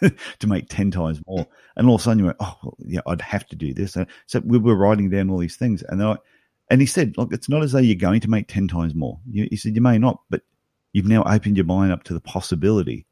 [0.38, 1.46] to make ten times more?
[1.76, 3.96] And all of a sudden you went, oh, well, yeah, I'd have to do this.
[4.26, 6.16] So we were writing down all these things, and I,
[6.70, 9.20] and he said, look, it's not as though you're going to make ten times more.
[9.30, 10.42] You, he said you may not, but
[10.92, 13.06] you've now opened your mind up to the possibility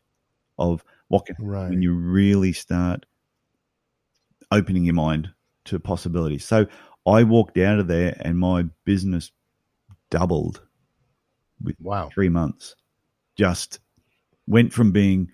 [0.59, 1.68] of what can Right.
[1.68, 3.05] when you really start
[4.50, 5.31] opening your mind
[5.66, 6.44] to possibilities.
[6.44, 6.66] So
[7.07, 9.31] I walked out of there and my business
[10.11, 10.62] doubled
[11.81, 12.11] Wow.
[12.12, 12.75] three months.
[13.37, 13.81] Just
[14.47, 15.31] went from being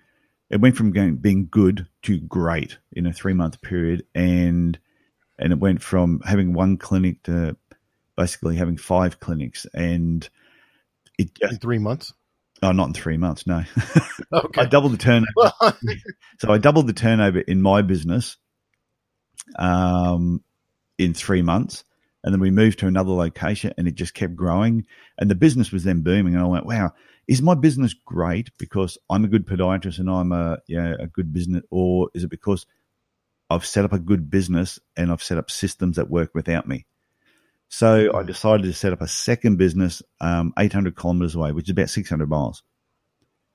[0.49, 4.77] it went from going being good to great in a three month period and
[5.39, 7.55] and it went from having one clinic to
[8.15, 10.29] basically having five clinics and
[11.17, 12.13] it In three months?
[12.61, 13.63] oh not in three months no
[14.33, 14.61] okay.
[14.61, 15.51] I doubled the turnover
[16.39, 18.37] so I doubled the turnover in my business
[19.57, 20.43] um,
[20.97, 21.83] in three months.
[22.23, 24.85] And then we moved to another location and it just kept growing.
[25.17, 26.35] And the business was then booming.
[26.35, 26.93] And I went, wow,
[27.27, 31.07] is my business great because I'm a good podiatrist and I'm a, you know, a
[31.07, 31.63] good business?
[31.69, 32.65] Or is it because
[33.49, 36.85] I've set up a good business and I've set up systems that work without me?
[37.67, 41.71] So I decided to set up a second business um, 800 kilometers away, which is
[41.71, 42.63] about 600 miles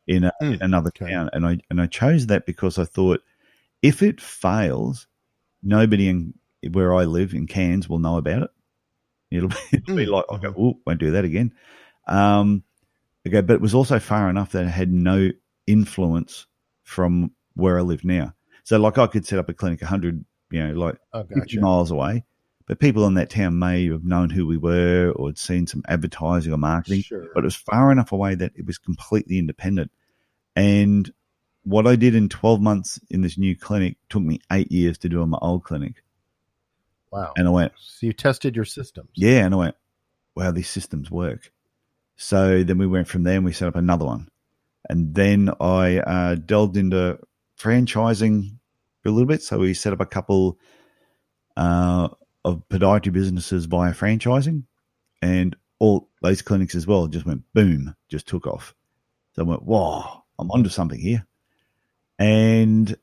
[0.07, 1.11] in, a, Mm, in another okay.
[1.13, 1.31] town.
[1.33, 3.23] And I, and I chose that because I thought
[3.81, 5.07] if it fails,
[5.63, 6.35] nobody in
[6.71, 8.51] where I live in Cairns will know about it.
[9.31, 10.11] It'll be, it'll be Mm.
[10.11, 11.53] like, I go, oh, won't do that again.
[12.07, 12.63] Um,
[13.27, 15.31] okay, but it was also far enough that it had no
[15.67, 16.47] influence
[16.83, 18.35] from where I live now.
[18.65, 21.91] So, like, I could set up a clinic 100, you know, like Oh, 50 miles
[21.91, 22.25] away,
[22.67, 25.83] but people in that town may have known who we were or had seen some
[25.89, 27.27] advertising or marketing Sure.
[27.35, 29.91] but it was far enough away that it was completely independent.
[30.57, 31.11] And
[31.65, 35.09] what I did in 12 months in this new clinic took me eight years to
[35.09, 36.03] do in my old clinic.
[37.11, 37.33] Wow.
[37.37, 39.11] And I went, So you tested your systems.
[39.15, 39.45] yeah.
[39.45, 39.77] And I went,
[40.35, 41.51] wow, these systems work.
[42.17, 44.29] So then we went from there and we set up another one.
[44.89, 47.19] And then I uh, delved into
[47.59, 48.57] franchising
[49.03, 49.43] for a little bit.
[49.43, 50.59] So we set up a couple
[51.57, 52.09] uh,
[52.45, 54.65] of podiatry businesses via franchising.
[55.21, 58.75] And all those clinics as well just went boom, just took off.
[59.35, 61.27] So I went, whoa, I'm onto something here.
[62.19, 62.97] And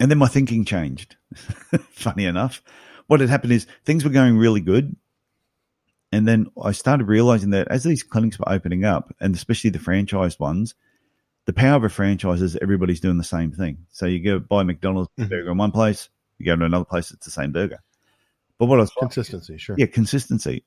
[0.00, 1.16] and then my thinking changed.
[1.90, 2.62] Funny enough.
[3.06, 4.96] What had happened is things were going really good.
[6.12, 9.78] And then I started realizing that as these clinics were opening up, and especially the
[9.78, 10.74] franchised ones,
[11.46, 13.86] the power of a franchise is everybody's doing the same thing.
[13.90, 15.28] So you go buy McDonald's Mhm.
[15.28, 17.78] burger in one place, you go to another place, it's the same burger.
[18.58, 19.76] But what I was Consistency, sure.
[19.78, 20.64] yeah, consistency.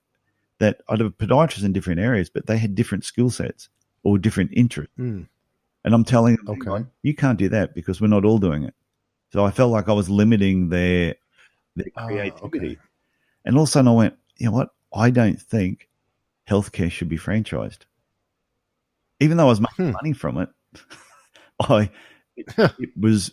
[0.59, 3.69] That I'd have podiatrists in different areas, but they had different skill sets
[4.03, 4.93] or different interests.
[4.99, 5.27] Mm.
[5.85, 6.85] And I'm telling them, Okay.
[7.01, 8.75] You can't do that because we're not all doing it.
[9.31, 11.15] So I felt like I was limiting their
[11.75, 12.45] their Ah, creativity.
[12.45, 12.77] okay.
[13.45, 14.69] And all of a sudden I went, you know what?
[14.93, 15.89] I don't think
[16.49, 17.79] healthcare should be franchised.
[19.19, 19.91] Even though I was making Hmm.
[20.01, 20.49] money from it,
[21.61, 21.89] I
[22.37, 22.47] it,
[22.79, 23.31] it was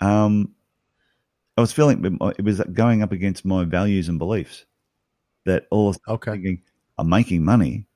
[0.00, 0.54] um
[1.56, 2.04] I was feeling
[2.38, 4.64] it was going up against my values and beliefs.
[5.46, 6.32] That all of a sudden Okay.
[6.32, 6.62] thinking
[6.98, 7.86] I'm making money,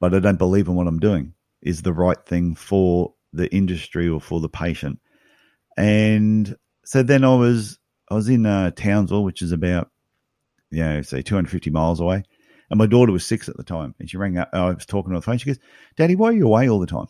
[0.00, 4.08] but I don't believe in what I'm doing is the right thing for the industry
[4.08, 5.00] or for the patient.
[5.78, 7.78] And so then I was
[8.10, 9.90] I was in uh, Townsville, which is about
[10.70, 12.24] you know say 250 miles away,
[12.68, 14.50] and my daughter was six at the time, and she rang up.
[14.52, 15.38] I was talking on the phone.
[15.38, 15.60] She goes,
[15.96, 17.06] "Daddy, why are you away all the time?"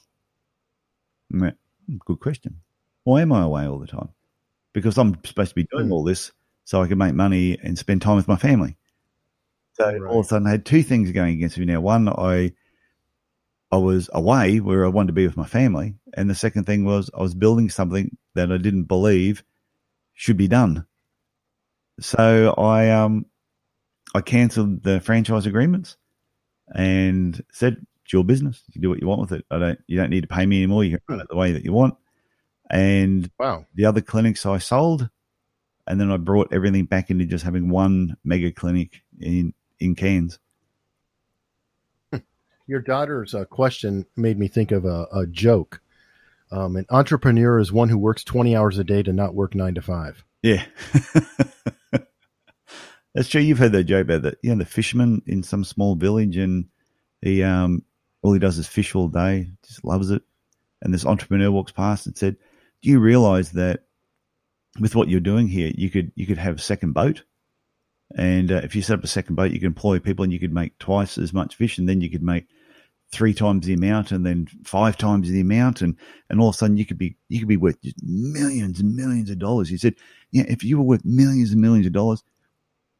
[1.30, 2.60] Went, "Hmm, Good question.
[3.04, 4.10] Why am I away all the time?
[4.74, 5.92] Because I'm supposed to be doing Hmm.
[5.92, 6.30] all this
[6.64, 8.76] so I can make money and spend time with my family.
[9.72, 11.64] So all of a sudden, I had two things going against me.
[11.64, 12.52] Now, one, I
[13.70, 16.84] I was away where I wanted to be with my family, and the second thing
[16.84, 19.42] was I was building something that I didn't believe
[20.14, 20.86] should be done.
[22.00, 23.26] So I um
[24.14, 25.96] I cancelled the franchise agreements
[26.74, 28.62] and said, "It's your business.
[28.72, 29.44] You do what you want with it.
[29.50, 29.80] I don't.
[29.88, 30.84] You don't need to pay me anymore.
[30.84, 31.96] You can run it the way that you want."
[32.70, 33.66] And Wow.
[33.74, 35.08] the other clinics I sold,
[35.86, 40.38] and then I brought everything back into just having one mega clinic in in Cairns.
[42.68, 45.80] Your daughter's uh, question made me think of a, a joke.
[46.50, 49.74] Um, an entrepreneur is one who works 20 hours a day to not work nine
[49.74, 50.24] to five.
[50.42, 50.64] Yeah.
[53.14, 53.40] That's true.
[53.40, 54.38] You've heard that joke about that.
[54.42, 56.66] You know, the fisherman in some small village and
[57.20, 57.82] he um
[58.22, 60.22] all he does is fish all day, just loves it.
[60.82, 62.36] And this entrepreneur walks past and said,
[62.82, 63.84] Do you realize that
[64.78, 67.24] with what you're doing here, you could you could have a second boat?
[68.16, 70.38] And uh, if you set up a second boat, you can employ people and you
[70.38, 72.46] could make twice as much fish and then you could make
[73.10, 75.96] three times the amount and then five times the amount and
[76.28, 78.94] and all of a sudden you could be you could be worth just millions and
[78.94, 79.68] millions of dollars.
[79.68, 79.94] He said,
[80.30, 82.22] Yeah, if you were worth millions and millions of dollars,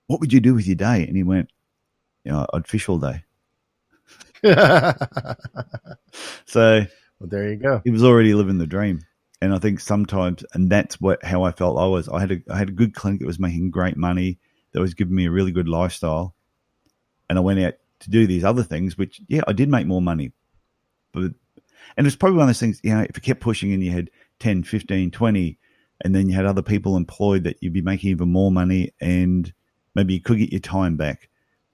[0.07, 1.07] what would you do with your day?
[1.07, 1.51] And he went,
[2.25, 3.25] You know, I'd fish all day.
[6.47, 6.87] so
[7.19, 7.81] well, there you go.
[7.85, 9.01] he was already living the dream.
[9.41, 12.09] And I think sometimes, and that's what how I felt I was.
[12.09, 14.39] I had a I had a good clinic that was making great money,
[14.73, 16.35] that was giving me a really good lifestyle,
[17.29, 20.03] and I went out to do these other things, which yeah, I did make more
[20.03, 20.33] money,
[21.13, 21.33] but
[21.97, 22.81] and it was probably one of those things.
[22.83, 25.59] You know, if you kept pushing and you had 10, 15, 20,
[26.05, 29.53] and then you had other people employed, that you'd be making even more money, and
[29.95, 31.29] maybe you could get your time back.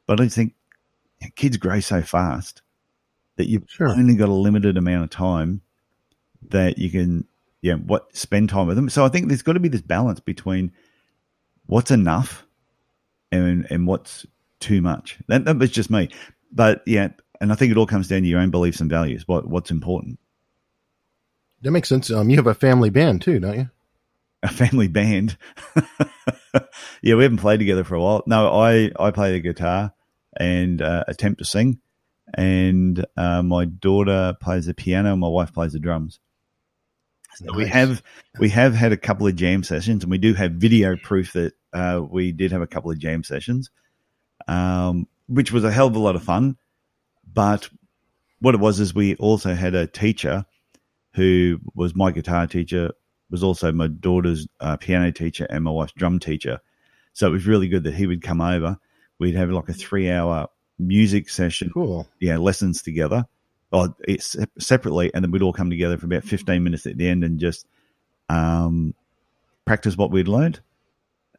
[0.07, 0.55] But I don't think
[1.37, 2.63] kids grow so fast
[3.37, 3.89] that you've Sure.
[3.89, 5.61] only got a limited amount of time
[6.51, 7.27] that you can
[7.63, 10.21] yeah what spend time with them so i think there's got to be this balance
[10.21, 10.71] between
[11.67, 12.47] what's enough
[13.33, 14.27] and and what's
[14.64, 15.18] too much.
[15.29, 16.09] That, that was just me.
[16.50, 17.09] But yeah
[17.40, 19.70] and i think it all comes down to your own beliefs and values what what's
[19.70, 20.18] important.
[21.62, 22.11] That makes sense.
[22.11, 23.70] Um, you have a family band too, don't you?
[24.42, 25.37] a family band?
[27.03, 28.22] Yeah we haven't played together for a while.
[28.27, 29.92] No i i play the guitar
[30.37, 31.81] and uh, attempt to sing.
[32.33, 36.20] And uh, my daughter plays the piano and my wife plays the drums.
[37.35, 38.03] So we have
[38.38, 41.53] we have had a couple of jam sessions, and we do have video proof that
[41.72, 43.70] uh, we did have a couple of jam sessions,
[44.48, 46.57] um, which was a hell of a lot of fun.
[47.33, 47.68] But
[48.40, 50.44] what it was is we also had a teacher
[51.14, 52.90] who was my guitar teacher,
[53.30, 56.61] was also my daughter's uh, piano teacher and my wife's drum teacher.
[57.12, 58.78] So it was really good that he would come over.
[59.18, 62.09] We'd have like a three hour music session, Cool.
[62.20, 63.26] yeah, lessons together,
[63.70, 67.09] or it's separately, and then we'd all come together for about fifteen minutes at the
[67.09, 67.66] end and just
[68.28, 68.94] um,
[69.64, 70.61] practice what we'd learned.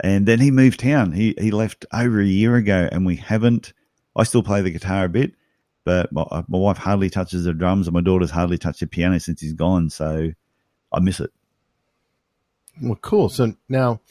[0.02, 1.14] And then he moved town.
[1.14, 3.74] He he left over a year ago, and we haven't.
[4.16, 5.34] I still play the guitar a bit,
[5.84, 9.20] but my, my wife hardly touches the drums, and my daughter's hardly touched the piano
[9.20, 9.90] since he's gone.
[9.90, 10.32] So
[10.92, 11.32] I miss it.
[12.82, 13.30] Well, cool.
[13.30, 14.02] So now,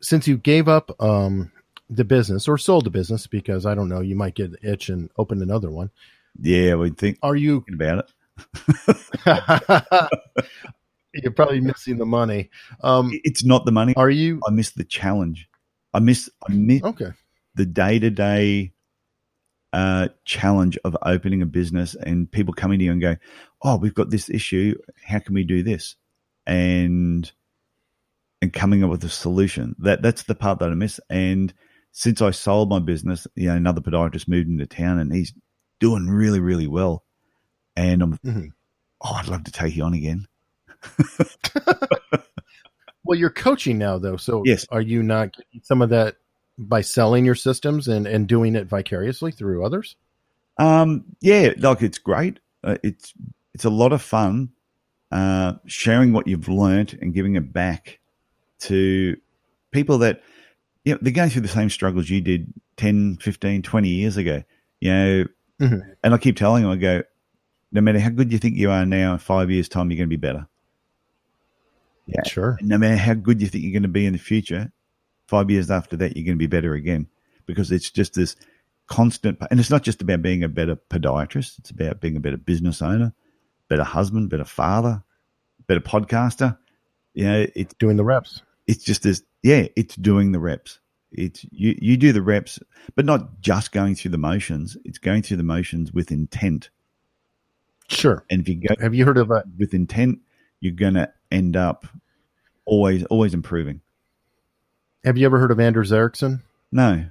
[0.00, 1.50] since you gave up um,
[1.88, 4.88] the business or sold the business, because I don't know, you might get an itch
[4.90, 5.90] and open another one.
[6.40, 7.64] Yeah, we think Are you?
[7.66, 8.10] thinking about
[9.26, 10.10] it.
[11.22, 12.50] you're probably missing the money.
[12.82, 13.94] Um, It's not the money.
[13.96, 14.40] are you?
[14.46, 15.48] I miss the challenge.
[15.92, 17.10] I miss I miss Okay.
[17.54, 18.72] the day to day
[20.24, 23.18] challenge of opening a business and people coming to you and going,
[23.62, 24.76] "Oh, we've got this issue.
[25.04, 25.96] How can we do this?"
[26.46, 27.30] and
[28.42, 29.74] and coming up with a solution.
[29.78, 31.00] That that's the part that I miss.
[31.10, 31.52] And
[31.92, 35.32] since I sold my business, you know, another podiatrist moved into town and he's
[35.80, 37.04] doing really really well.
[37.76, 38.50] And I'm, Mhm.
[39.00, 40.26] oh, I'd love to take you on again.
[43.06, 44.16] Well, you're coaching now, though.
[44.16, 44.66] So Yes.
[44.70, 46.16] are you not getting some of that
[46.56, 49.94] by selling your systems and, and doing it vicariously through others?
[50.56, 52.40] Um, yeah, like it's great.
[52.62, 53.12] Uh, it's
[53.52, 54.52] it's a lot of fun
[55.12, 57.98] uh, sharing what you've learnt and giving it back
[58.60, 59.18] to
[59.70, 60.22] people that
[60.84, 64.42] you know, they're going through the same struggles you did 10, 15, 20 years ago.
[64.80, 65.24] You know,
[65.60, 65.82] Mhm.
[66.02, 67.02] and I keep telling them, I go,
[67.70, 70.08] no matter how good you think you are now, in five years' time, you're going
[70.08, 70.46] to be better.
[72.06, 72.22] Yeah.
[72.26, 72.58] Sure.
[72.60, 74.72] No matter how good you think you're going to be in the future,
[75.28, 77.06] five years after that, you're going to be better again
[77.46, 78.36] because it's just this
[78.86, 79.38] constant.
[79.50, 82.82] And it's not just about being a better podiatrist, it's about being a better business
[82.82, 83.14] owner,
[83.68, 85.02] better husband, better father,
[85.66, 86.58] better podcaster.
[87.14, 88.42] You know, it's, Doing the reps.
[88.66, 90.80] it's just this, yeah, it's doing the reps.
[91.12, 92.58] It's you, you do the reps,
[92.96, 94.76] but not just going through the motions.
[94.84, 96.70] It's going through the motions with intent.
[97.88, 98.24] Sure.
[98.30, 100.18] And if you go Have you heard of a, with intent,
[100.64, 101.86] you're going to end up
[102.64, 103.80] always, always improving.
[105.04, 106.42] have you ever heard of Anders Ericsson?
[106.72, 107.04] No.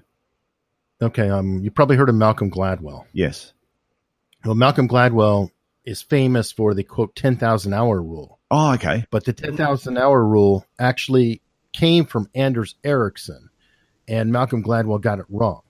[1.01, 1.29] Okay.
[1.29, 3.05] Um, you probably heard of Malcolm Gladwell.
[3.13, 3.53] Yes.
[4.43, 5.51] Well, Malcolm Gladwell
[5.85, 9.05] is famous for the quote 10,000 hour rule, Oh, okay.
[9.11, 11.41] but the 10,000 hour rule actually
[11.73, 13.49] came from Anders Ericsson
[14.07, 15.61] and Malcolm Gladwell got it wrong.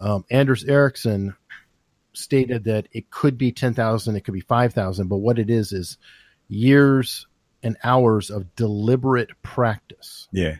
[0.00, 1.36] Um, Anders Ericsson
[2.12, 5.98] stated that it could be 10,000, it could be 5,000, but what it is is
[6.48, 7.26] years
[7.62, 10.28] and hours of deliberate practice.
[10.32, 10.56] Yeah.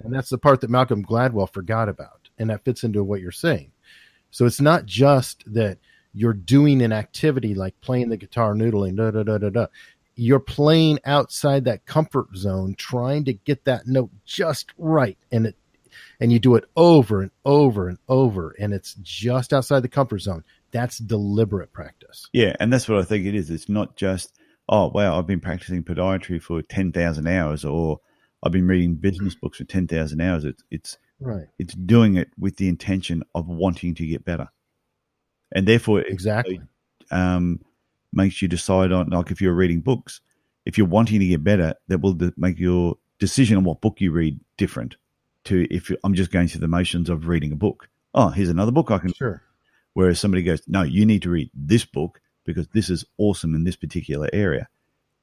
[0.00, 2.28] And that's the part that Malcolm Gladwell forgot about.
[2.38, 3.72] And that fits into what you're saying.
[4.30, 5.78] So it's not just that
[6.12, 9.66] you're doing an activity like playing the guitar, noodling, da da da da da.
[10.14, 15.18] You're playing outside that comfort zone, trying to get that note just right.
[15.32, 15.56] And it
[16.20, 20.20] and you do it over and over and over, and it's just outside the comfort
[20.20, 20.44] zone.
[20.70, 22.28] That's deliberate practice.
[22.32, 22.54] Yeah.
[22.60, 23.50] And that's what I think it is.
[23.50, 24.37] It's not just,
[24.68, 28.00] oh, wow, I've been practicing podiatry for 10,000 hours or
[28.42, 30.44] I've been reading business books for 10,000 hours.
[30.44, 31.46] It's, it's, Right.
[31.58, 34.48] it's doing it with the intention of wanting to get better.
[35.52, 36.60] And therefore, it Exactly.
[37.10, 37.60] um,
[38.12, 40.20] makes you decide on, like if you're reading books,
[40.64, 44.00] if you're wanting to get better, that will de- make your decision on what book
[44.00, 44.96] you read different
[45.44, 47.88] to if I'm just going through the motions of reading a book.
[48.14, 49.42] Oh, here's another book I can Sure.
[49.94, 53.62] Whereas somebody goes, no, you need to read this book because this is awesome in
[53.62, 54.68] this particular area.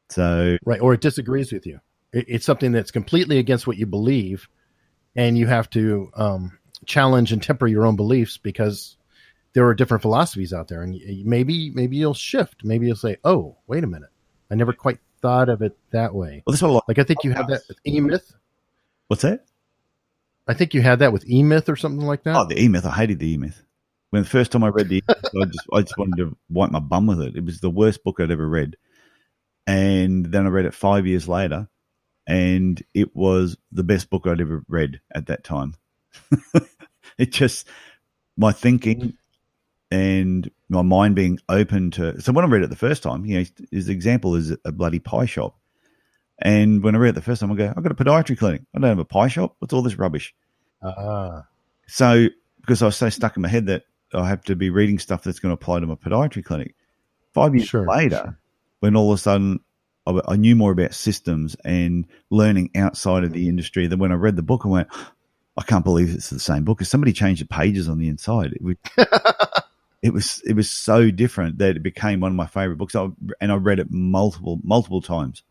[0.10, 0.80] So Right.
[0.80, 1.80] Or it disagrees with you.
[2.14, 4.48] It, it's something that's completely against what you believe,
[5.16, 8.96] and you have to um, challenge and temper your own beliefs because
[9.54, 10.84] there are different philosophies out there.
[10.84, 12.64] And maybe maybe you'll shift.
[12.64, 14.12] Maybe you'll say, "Oh, wait a minute,
[14.52, 16.84] I never quite thought of it that way." well, that's what like.
[16.88, 18.32] Like I think you have that with E Myth.
[19.08, 19.46] What's that?
[20.48, 22.36] I think you had that with E Myth or something like that.
[22.36, 22.86] Oh, the E Myth.
[22.86, 23.65] I hated the E Myth.
[24.16, 26.80] When the first time I read the I just I just wanted to wipe my
[26.80, 27.36] bum with it.
[27.36, 28.78] It was the worst book I'd ever read.
[29.68, 31.68] And then I read it five years later,
[32.26, 35.76] and it was the best book I'd ever read at that time.
[37.18, 37.68] it just
[38.38, 39.18] my thinking
[39.92, 42.22] and my mind being open to.
[42.22, 45.00] So when I read it the first time, you know, his example is a bloody
[45.00, 45.58] pie shop.
[46.40, 48.62] And when I read it the first time, I go, I've got a podiatry clinic.
[48.74, 49.58] I don't have a pie shop.
[49.60, 50.34] What's all this rubbish?
[50.82, 51.48] Ah,
[51.88, 52.30] So
[52.62, 53.84] because I was so stuck in my head that
[54.16, 56.76] I have to be reading stuff that's going to apply to my podiatry clinic.
[57.34, 58.40] Five years Sure, later, sure.
[58.80, 59.60] when all of a sudden
[60.08, 64.16] I, I knew more about systems and learning outside of the industry, then when I
[64.16, 64.88] read the book, I went,
[65.58, 66.78] I can't believe it's the same book.
[66.78, 68.54] Because somebody changed the pages on the inside.
[68.54, 68.76] It was,
[70.02, 72.96] it was it was so different that it became one of my favorite books.
[72.96, 73.08] I,
[73.42, 75.44] and I read it multiple multiple times.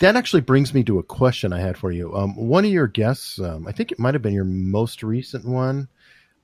[0.00, 2.14] that actually brings me to a question I had for you.
[2.16, 5.44] Um, one of your guests, um, I think it might have been your most recent
[5.44, 5.88] one.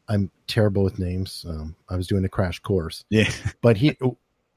[0.09, 1.45] I'm terrible with names.
[1.49, 3.31] Um, I was doing a crash course, Yeah.
[3.63, 3.97] but he,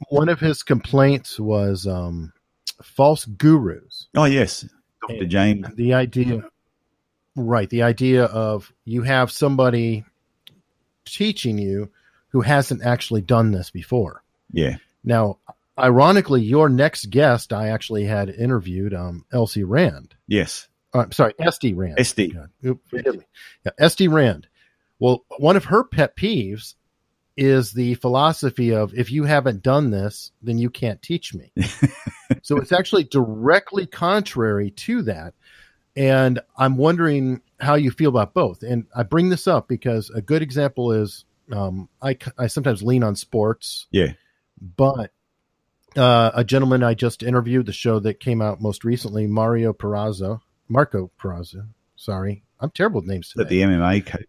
[0.09, 2.33] one of his complaints was um,
[2.83, 4.07] false gurus.
[4.15, 4.65] Oh yes,
[5.07, 5.21] Dr.
[5.21, 5.67] And James.
[5.75, 6.43] The idea,
[7.35, 7.69] right?
[7.69, 10.03] The idea of you have somebody
[11.05, 11.89] teaching you
[12.29, 14.23] who hasn't actually done this before.
[14.51, 14.77] Yeah.
[15.03, 15.37] Now,
[15.79, 20.15] ironically, your next guest I actually had interviewed, um, Elsie Rand.
[20.27, 20.67] Yes.
[20.93, 21.97] Uh, I'm sorry, SD Rand.
[21.97, 22.33] SD.
[22.33, 23.01] God, oop, me.
[23.65, 24.47] Yeah, SD Rand.
[24.99, 26.75] Well, one of her pet peeves
[27.35, 31.51] is the philosophy of if you haven't done this, then you can't teach me.
[32.41, 35.33] so it's actually directly contrary to that.
[35.95, 38.63] And I'm wondering how you feel about both.
[38.63, 43.03] And I bring this up because a good example is um, I, I sometimes lean
[43.03, 44.13] on sports, Yeah.
[44.75, 45.11] but
[45.95, 50.41] uh, a gentleman I just interviewed, the show that came out most recently, Mario Perazzo,
[50.67, 51.67] Marco Perazzo.
[51.95, 53.63] Sorry, I'm terrible with names That today.
[53.65, 54.25] the MMA coach.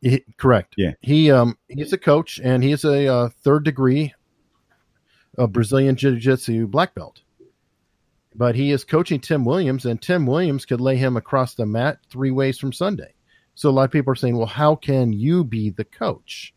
[0.00, 0.74] He- correct.
[0.76, 0.92] Yeah.
[1.00, 4.12] He um he's a coach and he's a uh, third degree
[5.38, 7.22] uh, Brazilian Jiu Jitsu black belt.
[8.34, 11.98] But he is coaching Tim Williams, and Tim Williams could lay him across the mat
[12.10, 13.14] three ways from Sunday.
[13.54, 16.54] So a lot of people are saying, "Well, how can you be the coach?"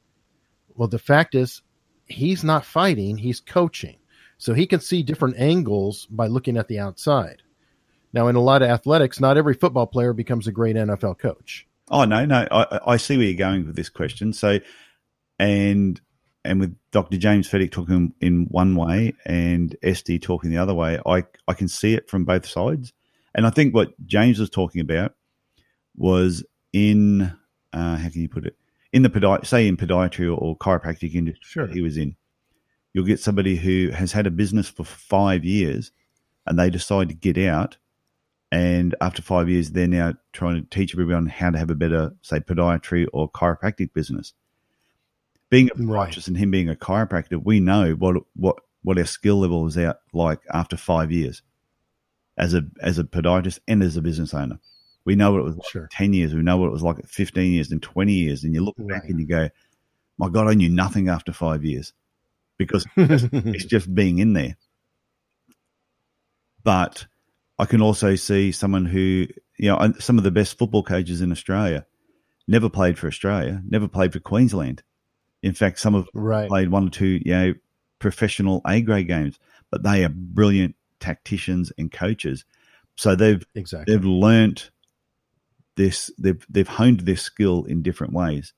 [0.74, 1.62] Well, the fact is,
[2.08, 3.98] he's not fighting; he's coaching,
[4.38, 7.42] so he can see different angles by looking at the outside.
[8.14, 11.68] Now, in a lot of athletics, not every football player becomes a great NFL coach.
[11.90, 14.34] Oh no, no, I, I see where you're going with this question.
[14.34, 14.60] So,
[15.40, 16.00] and
[16.44, 17.18] and with Dr.
[17.18, 21.68] James Feddick talking in one way and SD talking the other way, I I can
[21.68, 22.94] see it from both sides.
[23.34, 25.14] And I think what James was talking about
[25.96, 27.34] was in
[27.74, 28.56] uh, how can you put it
[28.94, 31.68] in the podi- say in podiatry or, or chiropractic industry Sure.
[31.68, 32.16] he was in.
[32.94, 35.92] You'll get somebody who has had a business for five years,
[36.46, 37.78] and they decide to get out
[38.52, 42.14] and after five years, they're now trying to teach everyone how to have a better,
[42.22, 44.34] say, podiatry or chiropractic business.
[45.50, 46.10] Being a Right.
[46.12, 49.78] podiatrist and him being a chiropractor, we know what what what our skill level is
[49.78, 51.42] out like after five years
[52.38, 54.60] as a as a podiatrist and as a business owner.
[55.06, 55.90] We know what it was like Sure.
[55.92, 56.34] ten years.
[56.34, 58.44] We know what it was like at fifteen years and twenty years.
[58.44, 59.50] And you look back and you go,
[60.18, 61.94] "My God, I knew nothing after five years,"
[62.58, 64.58] because it's just being in there.
[66.64, 67.06] But
[67.58, 69.28] I can also see someone who,
[69.58, 71.86] you know, some of the best football coaches in Australia
[72.48, 74.84] never played for Australia, never played for Queensland.
[75.42, 76.48] In fact, some have right.
[76.48, 77.54] played one or two, you know,
[78.00, 79.40] professional A grade games,
[79.72, 82.46] but they are brilliant tacticians and coaches.
[82.98, 83.94] So they've Exactly.
[83.96, 84.72] they've learnt
[85.76, 88.54] this, they've they've honed their skill in different ways.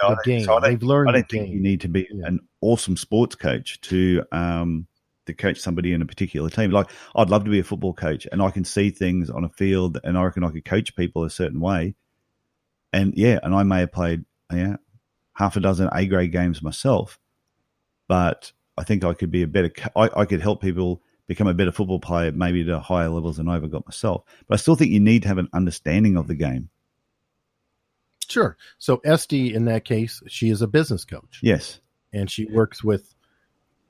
[0.00, 0.44] So the I- game.
[0.44, 1.54] so I don't They've learned I don't think game.
[1.54, 2.26] you need to be Yeah.
[2.26, 4.86] an awesome sports coach to um
[5.26, 6.70] to coach somebody in a particular team.
[6.70, 9.48] Like I'd love to be a football coach and I can see things on a
[9.48, 11.94] field and I reckon I could coach people a certain way.
[12.92, 14.76] And yeah, and I may have played yeah
[15.34, 17.18] half a dozen A grade games myself,
[18.08, 19.72] but I think I could be a better.
[19.96, 23.48] I, I could help people become a better football player, maybe to higher levels than
[23.48, 24.24] I ever got myself.
[24.46, 26.68] But I still think you need to have an understanding of the game.
[28.28, 28.56] Sure.
[28.78, 31.80] So SD in that case, she is a business coach Yes,
[32.12, 33.14] and she works with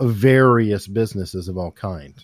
[0.01, 2.14] various businesses of all kind.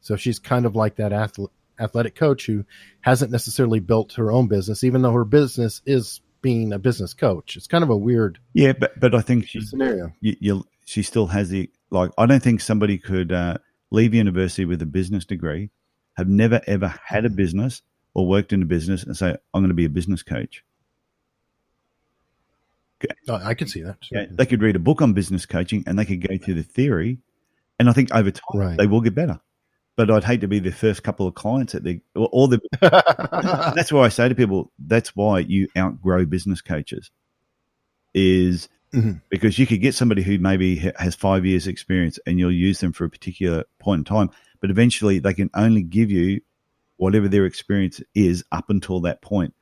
[0.00, 2.64] So she's kind of like that athle- athletic coach who
[3.00, 7.56] hasn't necessarily built her own business, even though her business is being a business coach.
[7.56, 10.12] It's kind of a weird yeah, but but I think she scenario.
[10.20, 13.58] you, you she still has the like I don't think somebody could uh,
[13.90, 15.70] leave university with a business degree,
[16.16, 17.82] have never ever had a business
[18.14, 20.64] or worked in a business and say I'm going to be a business coach.
[23.28, 23.96] Oh, I can see that.
[24.10, 26.62] Yeah, they could read a book on business coaching and they could go through the
[26.62, 27.18] theory,
[27.78, 28.78] and I think over time Right.
[28.78, 29.40] they will get better.
[29.94, 32.60] But I'd hate to be the first couple of clients that they or, the.
[33.76, 37.10] that's why I say to people, that's why you outgrow business coaches,
[38.14, 39.20] is Mhm.
[39.30, 42.92] because you could get somebody who maybe has five years experience and you'll use them
[42.92, 44.30] for a particular point in time,
[44.60, 46.40] but eventually they can only give you
[46.98, 49.54] whatever their experience is up until that point,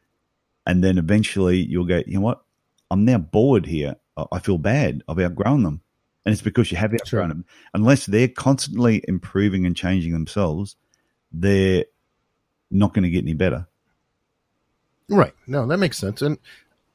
[0.67, 2.43] and then eventually you'll go, you know what,
[2.91, 3.97] I'm now bored here.
[4.17, 5.03] I- feel bad.
[5.09, 5.81] I've outgrown them,
[6.27, 7.29] and it's because you have outgrown Sure.
[7.29, 7.45] them.
[7.73, 10.77] Unless they're constantly improving and changing themselves,
[11.33, 11.85] they're
[12.71, 13.67] not going to get any better.
[15.09, 15.33] Right.
[15.47, 16.23] No, that makes sense.
[16.23, 16.39] And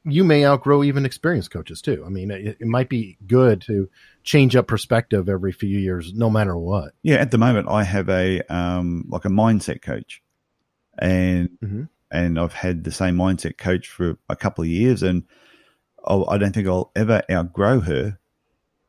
[0.03, 2.03] you may outgrow even experienced coaches too.
[2.05, 3.89] I mean, it, it might be good to
[4.23, 6.93] change up perspective every few years, no matter what.
[7.01, 10.21] Yeah, at the moment I have a um, like a mindset coach,
[10.99, 11.89] and Mhm.
[12.11, 15.23] and I've had the same mindset coach for a couple of years, and
[16.05, 18.17] I'll, I don't think I'll ever outgrow her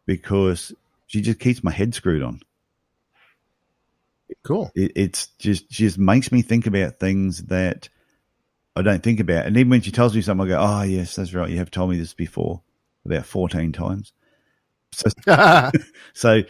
[0.07, 0.73] because
[1.07, 2.41] she just keeps my head screwed on.
[4.43, 4.71] Cool.
[4.75, 7.89] it, it's just she just makes me think about things that
[8.75, 9.47] I don't think about.
[9.47, 11.49] And even when she tells me something, I go, "Oh yes, that's right.
[11.51, 12.61] You have told me this before
[13.05, 14.13] about fourteen times."
[14.93, 15.09] So,
[16.13, 16.43] so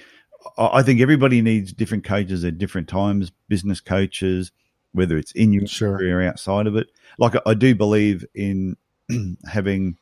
[0.58, 3.30] I I think everybody needs different coaches at different times.
[3.48, 4.52] Business coaches,
[4.92, 5.98] whether it's in your Sure.
[5.98, 6.88] career or outside of it.
[7.18, 8.76] Like I- I do believe in
[9.46, 9.98] having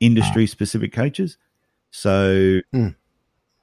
[0.00, 0.46] industry ah.
[0.46, 1.36] specific coaches.
[1.90, 2.88] So, hmm.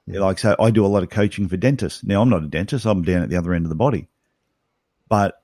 [0.06, 2.04] yeah, like so, I do a lot of coaching for dentists.
[2.04, 4.08] Now, I'm not a dentist; I'm down at the other end of the body.
[5.08, 5.40] But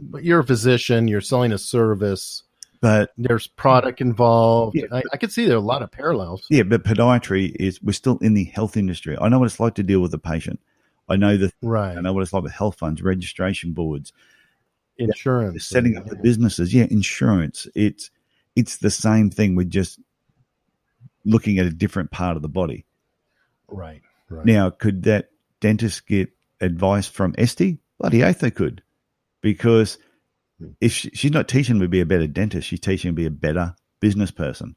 [0.00, 1.08] but you're a physician.
[1.08, 2.42] You're selling a service.
[2.80, 4.76] but There's product involved.
[4.76, 4.86] Yeah.
[4.92, 6.46] I, I could see there are a lot of parallels.
[6.50, 9.16] yeah, but podiatry is we're still in the health industry.
[9.20, 10.60] I know what it's like to deal with a patient.
[11.08, 11.96] I know the Right.
[11.96, 14.12] I know what it's like with health funds, registration boards,
[14.98, 15.64] Insurance.
[15.64, 16.74] setting up the businesses.
[16.74, 17.66] Yeah, insurance.
[17.74, 18.10] It's
[18.56, 19.54] it's the same thing.
[19.54, 20.00] We're just
[21.28, 22.86] looking at a different part of the body.
[23.68, 24.02] Right.
[24.28, 24.46] Right.
[24.46, 27.78] Now, could that dentist get advice from SD?
[27.98, 28.82] Bloody oath they could.
[29.40, 29.98] Because
[30.58, 30.70] hmm.
[30.80, 33.20] if she, she's not teaching him to be a better dentist, she's teaching him to
[33.20, 34.74] be a better business person.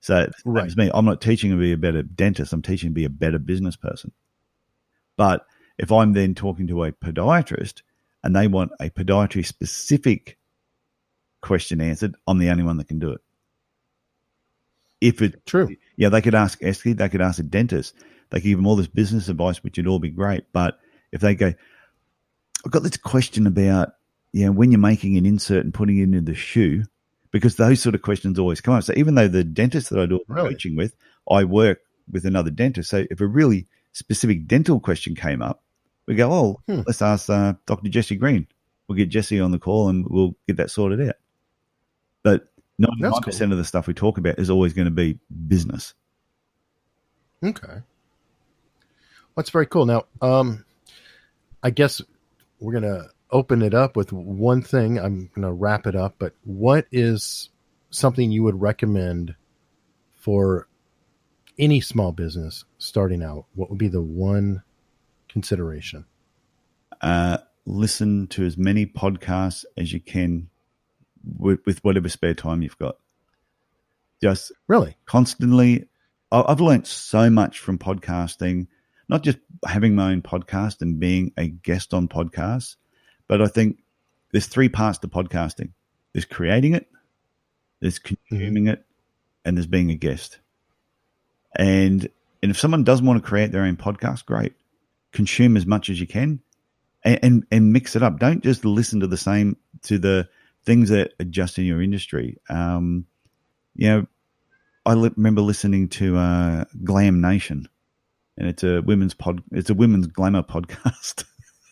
[0.00, 0.62] So Right.
[0.62, 0.90] that's me.
[0.92, 2.52] I'm not teaching him to be a better dentist.
[2.52, 4.12] I'm teaching him to be a better business person.
[5.16, 5.46] But
[5.78, 7.82] if I'm then talking to a podiatrist
[8.22, 10.38] and they want a podiatry specific
[11.42, 13.20] question answered, I'm the only one that can do it.
[15.00, 15.76] If it True.
[15.96, 17.94] yeah, they could ask SD, they could ask a dentist,
[18.30, 20.44] they could give them all this business advice, which would all be great.
[20.52, 20.78] But
[21.12, 21.52] if they go,
[22.64, 23.90] I've got this question about,
[24.32, 26.84] you know, when you're making an insert and putting it into the shoe,
[27.30, 28.84] because those sort of questions always come up.
[28.84, 30.50] So even though the dentist that I do Really?
[30.50, 30.96] coaching with,
[31.30, 31.80] I work
[32.10, 32.88] with another dentist.
[32.90, 35.62] So if a really specific dental question came up,
[36.06, 36.82] we go, oh, Hmm.
[36.86, 37.88] let's ask uh, Dr.
[37.90, 38.46] Jesse Green.
[38.88, 41.16] We'll get Jesse on the call and we'll get that sorted out.
[42.22, 42.48] But
[42.80, 45.18] 99% of the stuff we talk about is always going to be
[45.48, 45.94] business.
[47.42, 47.80] Okay.
[49.36, 49.86] That's very cool.
[49.86, 50.64] Now, um,
[51.62, 52.00] I guess
[52.58, 54.98] we're gonna open it up with one thing.
[54.98, 57.50] I'm gonna wrap it up, but what is
[57.90, 59.34] something you would recommend
[60.14, 60.68] for
[61.58, 63.44] any small business starting out?
[63.54, 64.62] What would be the one
[65.28, 66.06] consideration?
[67.02, 70.48] uh, listen to as many podcasts as you can
[71.38, 72.96] with, with whatever spare time you've got.
[74.22, 74.96] Just Really?
[75.06, 75.88] constantly,
[76.32, 78.66] I've learned so much from podcasting,
[79.08, 82.76] not just having my own podcast and being a guest on podcasts,
[83.28, 83.78] but I think
[84.32, 85.72] there's three parts to podcasting
[86.12, 86.88] there's creating it,
[87.80, 88.14] there's mm-hmm.
[88.28, 88.86] consuming it,
[89.44, 90.38] and there's being a guest.
[91.54, 92.08] And
[92.42, 94.54] and if someone doesn't want to create their own podcast, great.
[95.12, 96.40] Consume as much as you can
[97.02, 98.18] and, and, and mix it up.
[98.18, 100.28] Don't just listen to the same to the
[100.66, 102.36] things that are just in your industry.
[102.50, 103.06] Um,
[103.74, 104.06] you know,
[104.84, 107.68] I li- remember listening to uh, Glam Nation,
[108.36, 109.42] and it's a women's pod.
[109.52, 111.24] It's a women's glamour podcast,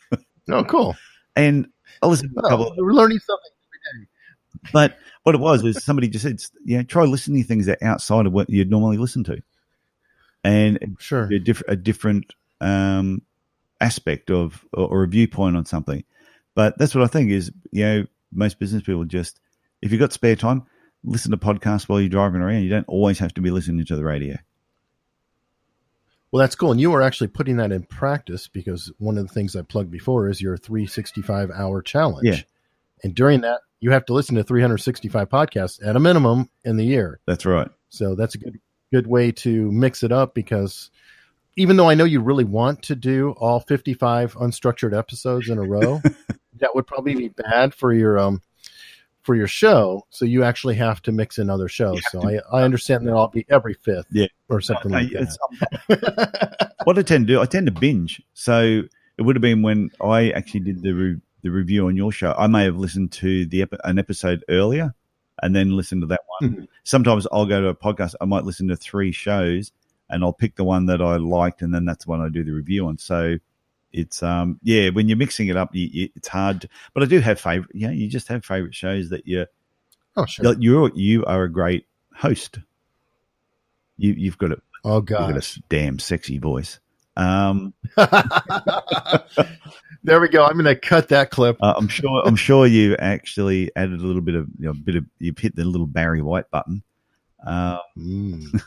[0.49, 0.97] Oh, cool.
[1.37, 1.69] and
[2.03, 2.75] I listened to a couple.
[2.77, 3.51] We're learning something.
[3.95, 4.09] Every day.
[4.73, 7.89] But what it was is somebody just said, "Yeah, try listening to things that are
[7.89, 9.43] outside of what you'd normally listen to,"
[10.43, 11.25] and Sure.
[11.33, 13.23] a, diff- a different um,
[13.81, 16.05] aspect of or, or a viewpoint on something.
[16.55, 19.41] But that's what I think is, you know, most business people just,
[19.83, 20.65] if you've got spare time,
[21.03, 22.63] listen to podcasts while you're driving around.
[22.63, 24.37] You don't always have to be listening to the radio.
[26.31, 26.73] Well, that's cool.
[26.73, 29.91] And you are actually putting that in practice because one of the things I plugged
[29.91, 32.27] before is your 365 hour challenge.
[32.27, 32.41] Yeah.
[33.05, 36.85] And during that, you have to listen to 365 podcasts at a minimum in the
[36.85, 37.21] year.
[37.27, 37.69] That's right.
[37.89, 38.59] So that's a good
[38.95, 40.91] good way to mix it up because
[41.57, 45.63] even though I know you really want to do all 55 unstructured episodes in a
[45.63, 46.01] row,
[46.65, 48.41] that would probably be bad for your um
[49.23, 50.07] for your show.
[50.11, 52.03] So you actually have to mix in other shows.
[52.11, 54.27] So I, I understand that I'll be every fifth Yeah.
[54.51, 56.75] or something like that.
[56.85, 58.21] what I tend to do, I tend to binge.
[58.35, 58.83] So
[59.17, 62.35] it would have been when I actually did the re- the review on your show.
[62.37, 64.95] I may have listened to the ep- an episode earlier
[65.43, 66.51] and then listened to that one.
[66.51, 66.69] Mhm.
[66.85, 68.15] Sometimes I'll go to a podcast.
[68.21, 69.73] I might listen to three shows
[70.11, 72.45] and I'll pick the one that I liked, and then that's the one I do
[72.45, 72.99] the review on.
[72.99, 73.37] So
[73.95, 76.63] it's um yeah, when you're mixing it up, you, you, it's hard.
[76.63, 77.71] To, but I do have favorite.
[77.75, 79.47] Yeah, you just have favorite shows that you
[80.17, 80.55] oh, sure.
[80.59, 82.59] you're you are a great host.
[83.97, 86.79] You you've got a Oh, god you've got a damn sexy voice.
[87.17, 88.11] Um, there
[90.21, 90.45] we go.
[90.45, 91.57] I'm going to cut that clip.
[91.63, 92.23] Uh, I'm sure.
[92.27, 95.57] I'm sure you actually added a little bit of you know, bit of you've hit
[95.57, 96.83] the little Barry White button.
[97.47, 98.61] Uh, Mm.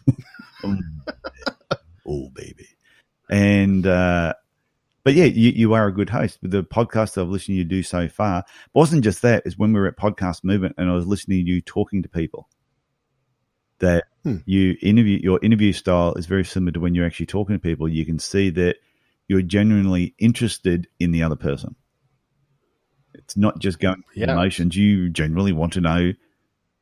[2.08, 2.68] oh baby,
[3.30, 4.34] and uh,
[5.08, 6.40] but yeah, you, you are a good host.
[6.42, 8.44] But the podcast I've listened to you do so far
[8.74, 9.44] wasn't just that.
[9.46, 12.10] Is when we were at Podcast Movement and I was listening to you talking to
[12.10, 12.50] people.
[13.80, 14.40] That Hmm.
[14.46, 17.88] you interview your interview style is very similar to when you're actually talking to people.
[17.88, 18.76] You can see that
[19.30, 21.78] you're genuinely interested in the other person.
[23.14, 24.34] It's not just going Yeah.
[24.34, 24.76] emotions.
[24.76, 26.12] You genuinely want to know.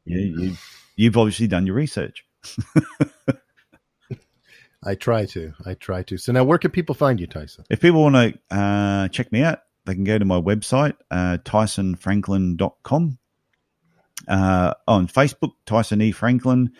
[0.05, 0.55] Yeah, you,
[0.95, 2.25] you've obviously done your research.
[4.85, 5.53] I try to.
[5.65, 6.17] I try to.
[6.17, 7.65] So now, where can people find you, Tyson?
[7.69, 11.37] If people want to uh, check me out, they can go to my website, uh,
[11.43, 13.17] tysonfranklin.com.
[14.27, 16.11] Uh, on Facebook, Tyson E.
[16.11, 16.71] Franklin.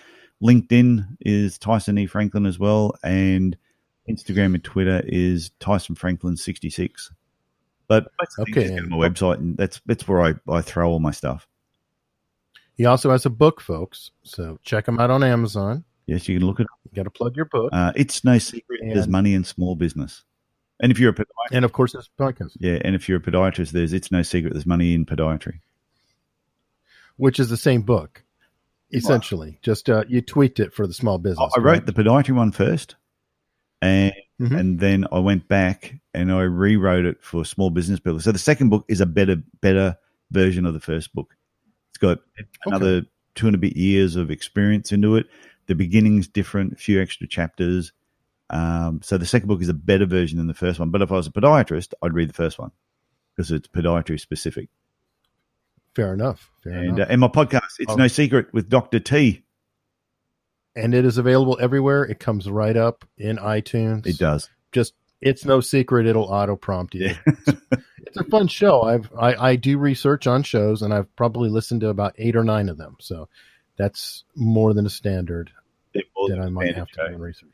[0.42, 2.06] LinkedIn is Tyson E.
[2.08, 2.96] Franklin as well.
[3.04, 3.58] And
[4.10, 7.12] Instagram and Twitter is Tyson Franklin 66.
[7.88, 10.62] But basically, Okay, just go to and- my website, and that's that's where I, I
[10.62, 11.48] throw all my stuff.
[12.76, 14.12] He also has a book, folks.
[14.24, 15.84] So check him out on Amazon.
[16.08, 16.68] Yes, you can look it.
[16.84, 19.76] You got to plug your book, Uh, it's no secret there's And- money in small
[19.76, 20.24] business.
[20.80, 23.22] And if you're a podiatrist, and of course, this podcast, yeah, and if you're a
[23.22, 25.60] podiatrist, there's it's no secret there's money in podiatry.
[27.18, 28.24] which is the same book,
[28.92, 29.58] essentially.
[29.62, 31.50] Just uh, you tweaked it for the small business.
[31.56, 32.96] I wrote the podiatry one first,
[33.82, 34.60] and Mhm.
[34.60, 38.20] and then I went back and I rewrote it for small business people.
[38.20, 39.98] So the second book is a better better
[40.32, 41.38] version of the first book.
[41.92, 42.20] It's got
[42.66, 45.28] another two and a bit years of experience into it.
[45.68, 47.92] The beginning's different, a few extra chapters.
[48.50, 50.92] Um, so the second book is a better version than the first one.
[50.92, 52.72] But if I was a podiatrist, I'd read the first one
[53.36, 54.70] because it's podiatry specific.
[55.96, 56.52] Fair enough.
[56.64, 57.08] Fair And enough.
[57.10, 57.96] uh, and my podcast, it's Oh.
[57.96, 59.44] no secret with Doctor T.
[60.76, 62.04] and it is available everywhere.
[62.04, 64.06] It comes right up in iTunes.
[64.06, 64.50] It does.
[64.72, 66.06] Just it's no secret.
[66.06, 67.06] It'll auto prompt you.
[67.26, 67.54] Yeah.
[67.98, 68.82] it's a fun show.
[68.84, 72.44] I've I, I do research on shows, and I've probably listened to about eight or
[72.44, 72.98] nine of them.
[73.00, 73.30] So
[73.78, 75.52] that's more than a standard
[75.94, 77.50] that I might have to do in research.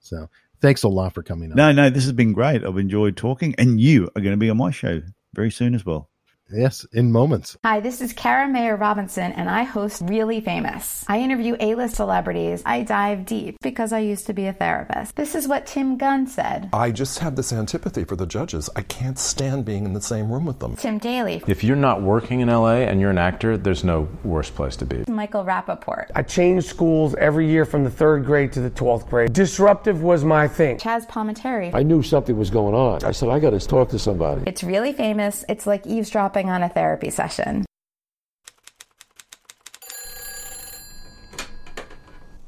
[0.00, 0.28] So
[0.60, 1.56] thanks a lot for coming on.
[1.56, 2.64] No, no, this has been great.
[2.64, 5.02] I've enjoyed talking, and you are going to be on my show
[5.34, 6.08] very soon as well.
[6.54, 7.56] Yes, in moments.
[7.64, 11.02] Hi, this is Kara Mayer Robinson, and I host Really Famous.
[11.08, 12.62] I interview A list celebrities.
[12.66, 15.16] I dive deep because I used to be a therapist.
[15.16, 16.68] This is what Tim Gunn said.
[16.72, 18.68] I just have this antipathy for the judges.
[18.76, 20.76] I can't stand being in the same room with them.
[20.76, 24.50] Tim Daly, If you're not working in LA and you're an actor, there's no worse
[24.50, 25.04] place to be.
[25.08, 29.32] Michael Rapaport, I changed schools every year from the third grade to the 12th grade.
[29.32, 30.76] Disruptive was my thing.
[30.76, 31.74] Chazz Palminteri.
[31.74, 33.04] I knew something was going on.
[33.04, 34.42] I said, I got to talk to somebody.
[34.46, 35.44] It's really famous.
[35.48, 37.64] It's like eavesdropping on a therapy session.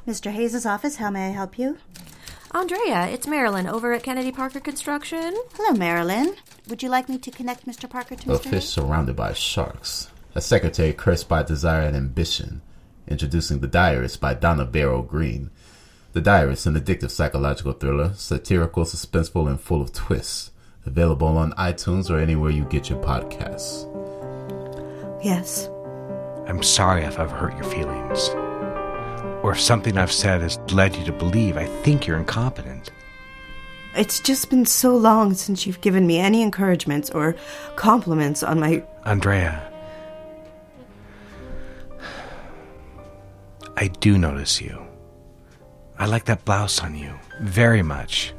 [0.07, 0.31] Mr.
[0.31, 1.79] Hayes' office, how may I help you?
[2.53, 5.35] Andrea, it's Marilyn over at Kennedy Parker Construction.
[5.55, 6.35] Hello, Marilyn.
[6.69, 7.89] Would you like me to connect Mr.
[7.89, 8.43] Parker to A Mr.
[8.43, 8.69] fish Hayes?
[8.69, 10.09] surrounded by sharks.
[10.35, 12.61] A secretary cursed by desire and ambition.
[13.09, 15.51] Introducing The Diarist by Donna Barrow Green.
[16.13, 20.51] The Diarist, an addictive psychological thriller, satirical, suspenseful, and full of twists.
[20.87, 23.91] Available on iTunes or anywhere you get your podcasts.
[25.25, 25.69] Yes.
[26.47, 28.29] I'm sorry if I've hurt your feelings.
[29.43, 32.91] Or if something I've said has led you to believe I think you're incompetent.
[33.97, 37.37] It's just been so long since you've given me any encouragements or
[37.77, 38.85] compliments on my.
[39.05, 39.71] Andrea,
[43.77, 44.85] I do notice you.
[45.99, 48.35] I like that blouse on you very much.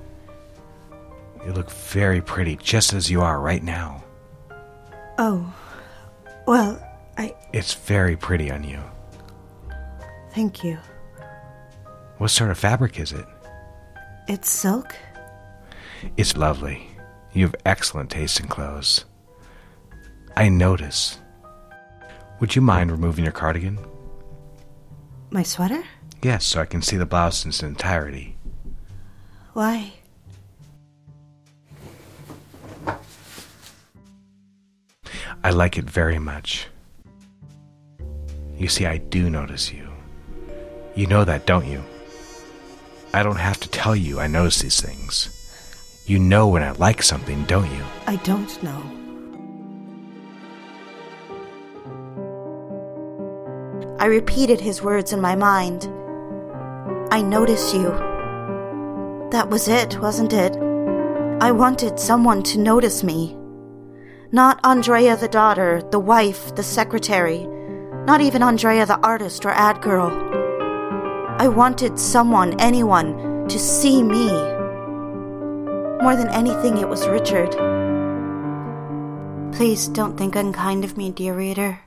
[1.45, 4.03] You look very pretty just as you are right now.
[5.17, 5.53] Oh.
[6.47, 6.81] Well,
[7.17, 7.35] I.
[7.53, 8.79] It's very pretty on you.
[10.31, 10.77] Thank you.
[12.17, 13.25] What sort of fabric is it?
[14.27, 14.95] It's silk?
[16.17, 16.87] It's lovely.
[17.33, 19.05] You have excellent taste in clothes.
[20.35, 21.19] I notice.
[22.39, 23.79] Would you mind removing your cardigan?
[25.29, 25.83] My sweater?
[26.21, 28.37] Yes, so I can see the blouse in its entirety.
[29.53, 29.93] Why?
[35.45, 36.65] I like it very much.
[38.57, 39.87] You see, I do notice you.
[40.95, 41.83] You know that, don't you?
[43.13, 45.29] I don't have to tell you I notice these things.
[46.07, 47.83] You know when I like something, don't you?
[48.07, 48.81] I don't know.
[53.99, 55.83] I repeated his words in my mind.
[57.11, 57.89] I notice you.
[59.29, 60.57] That was it, wasn't it?
[61.39, 63.37] I wanted someone to notice me.
[64.36, 67.47] Not Andrea the daughter, the wife, the secretary,
[68.05, 70.11] not even Andrea the artist or ad girl.
[71.39, 74.27] I wanted someone, anyone, to see me.
[76.03, 77.51] More than anything, it was Richard.
[79.55, 81.79] Please don't think unkind of me, dear reader.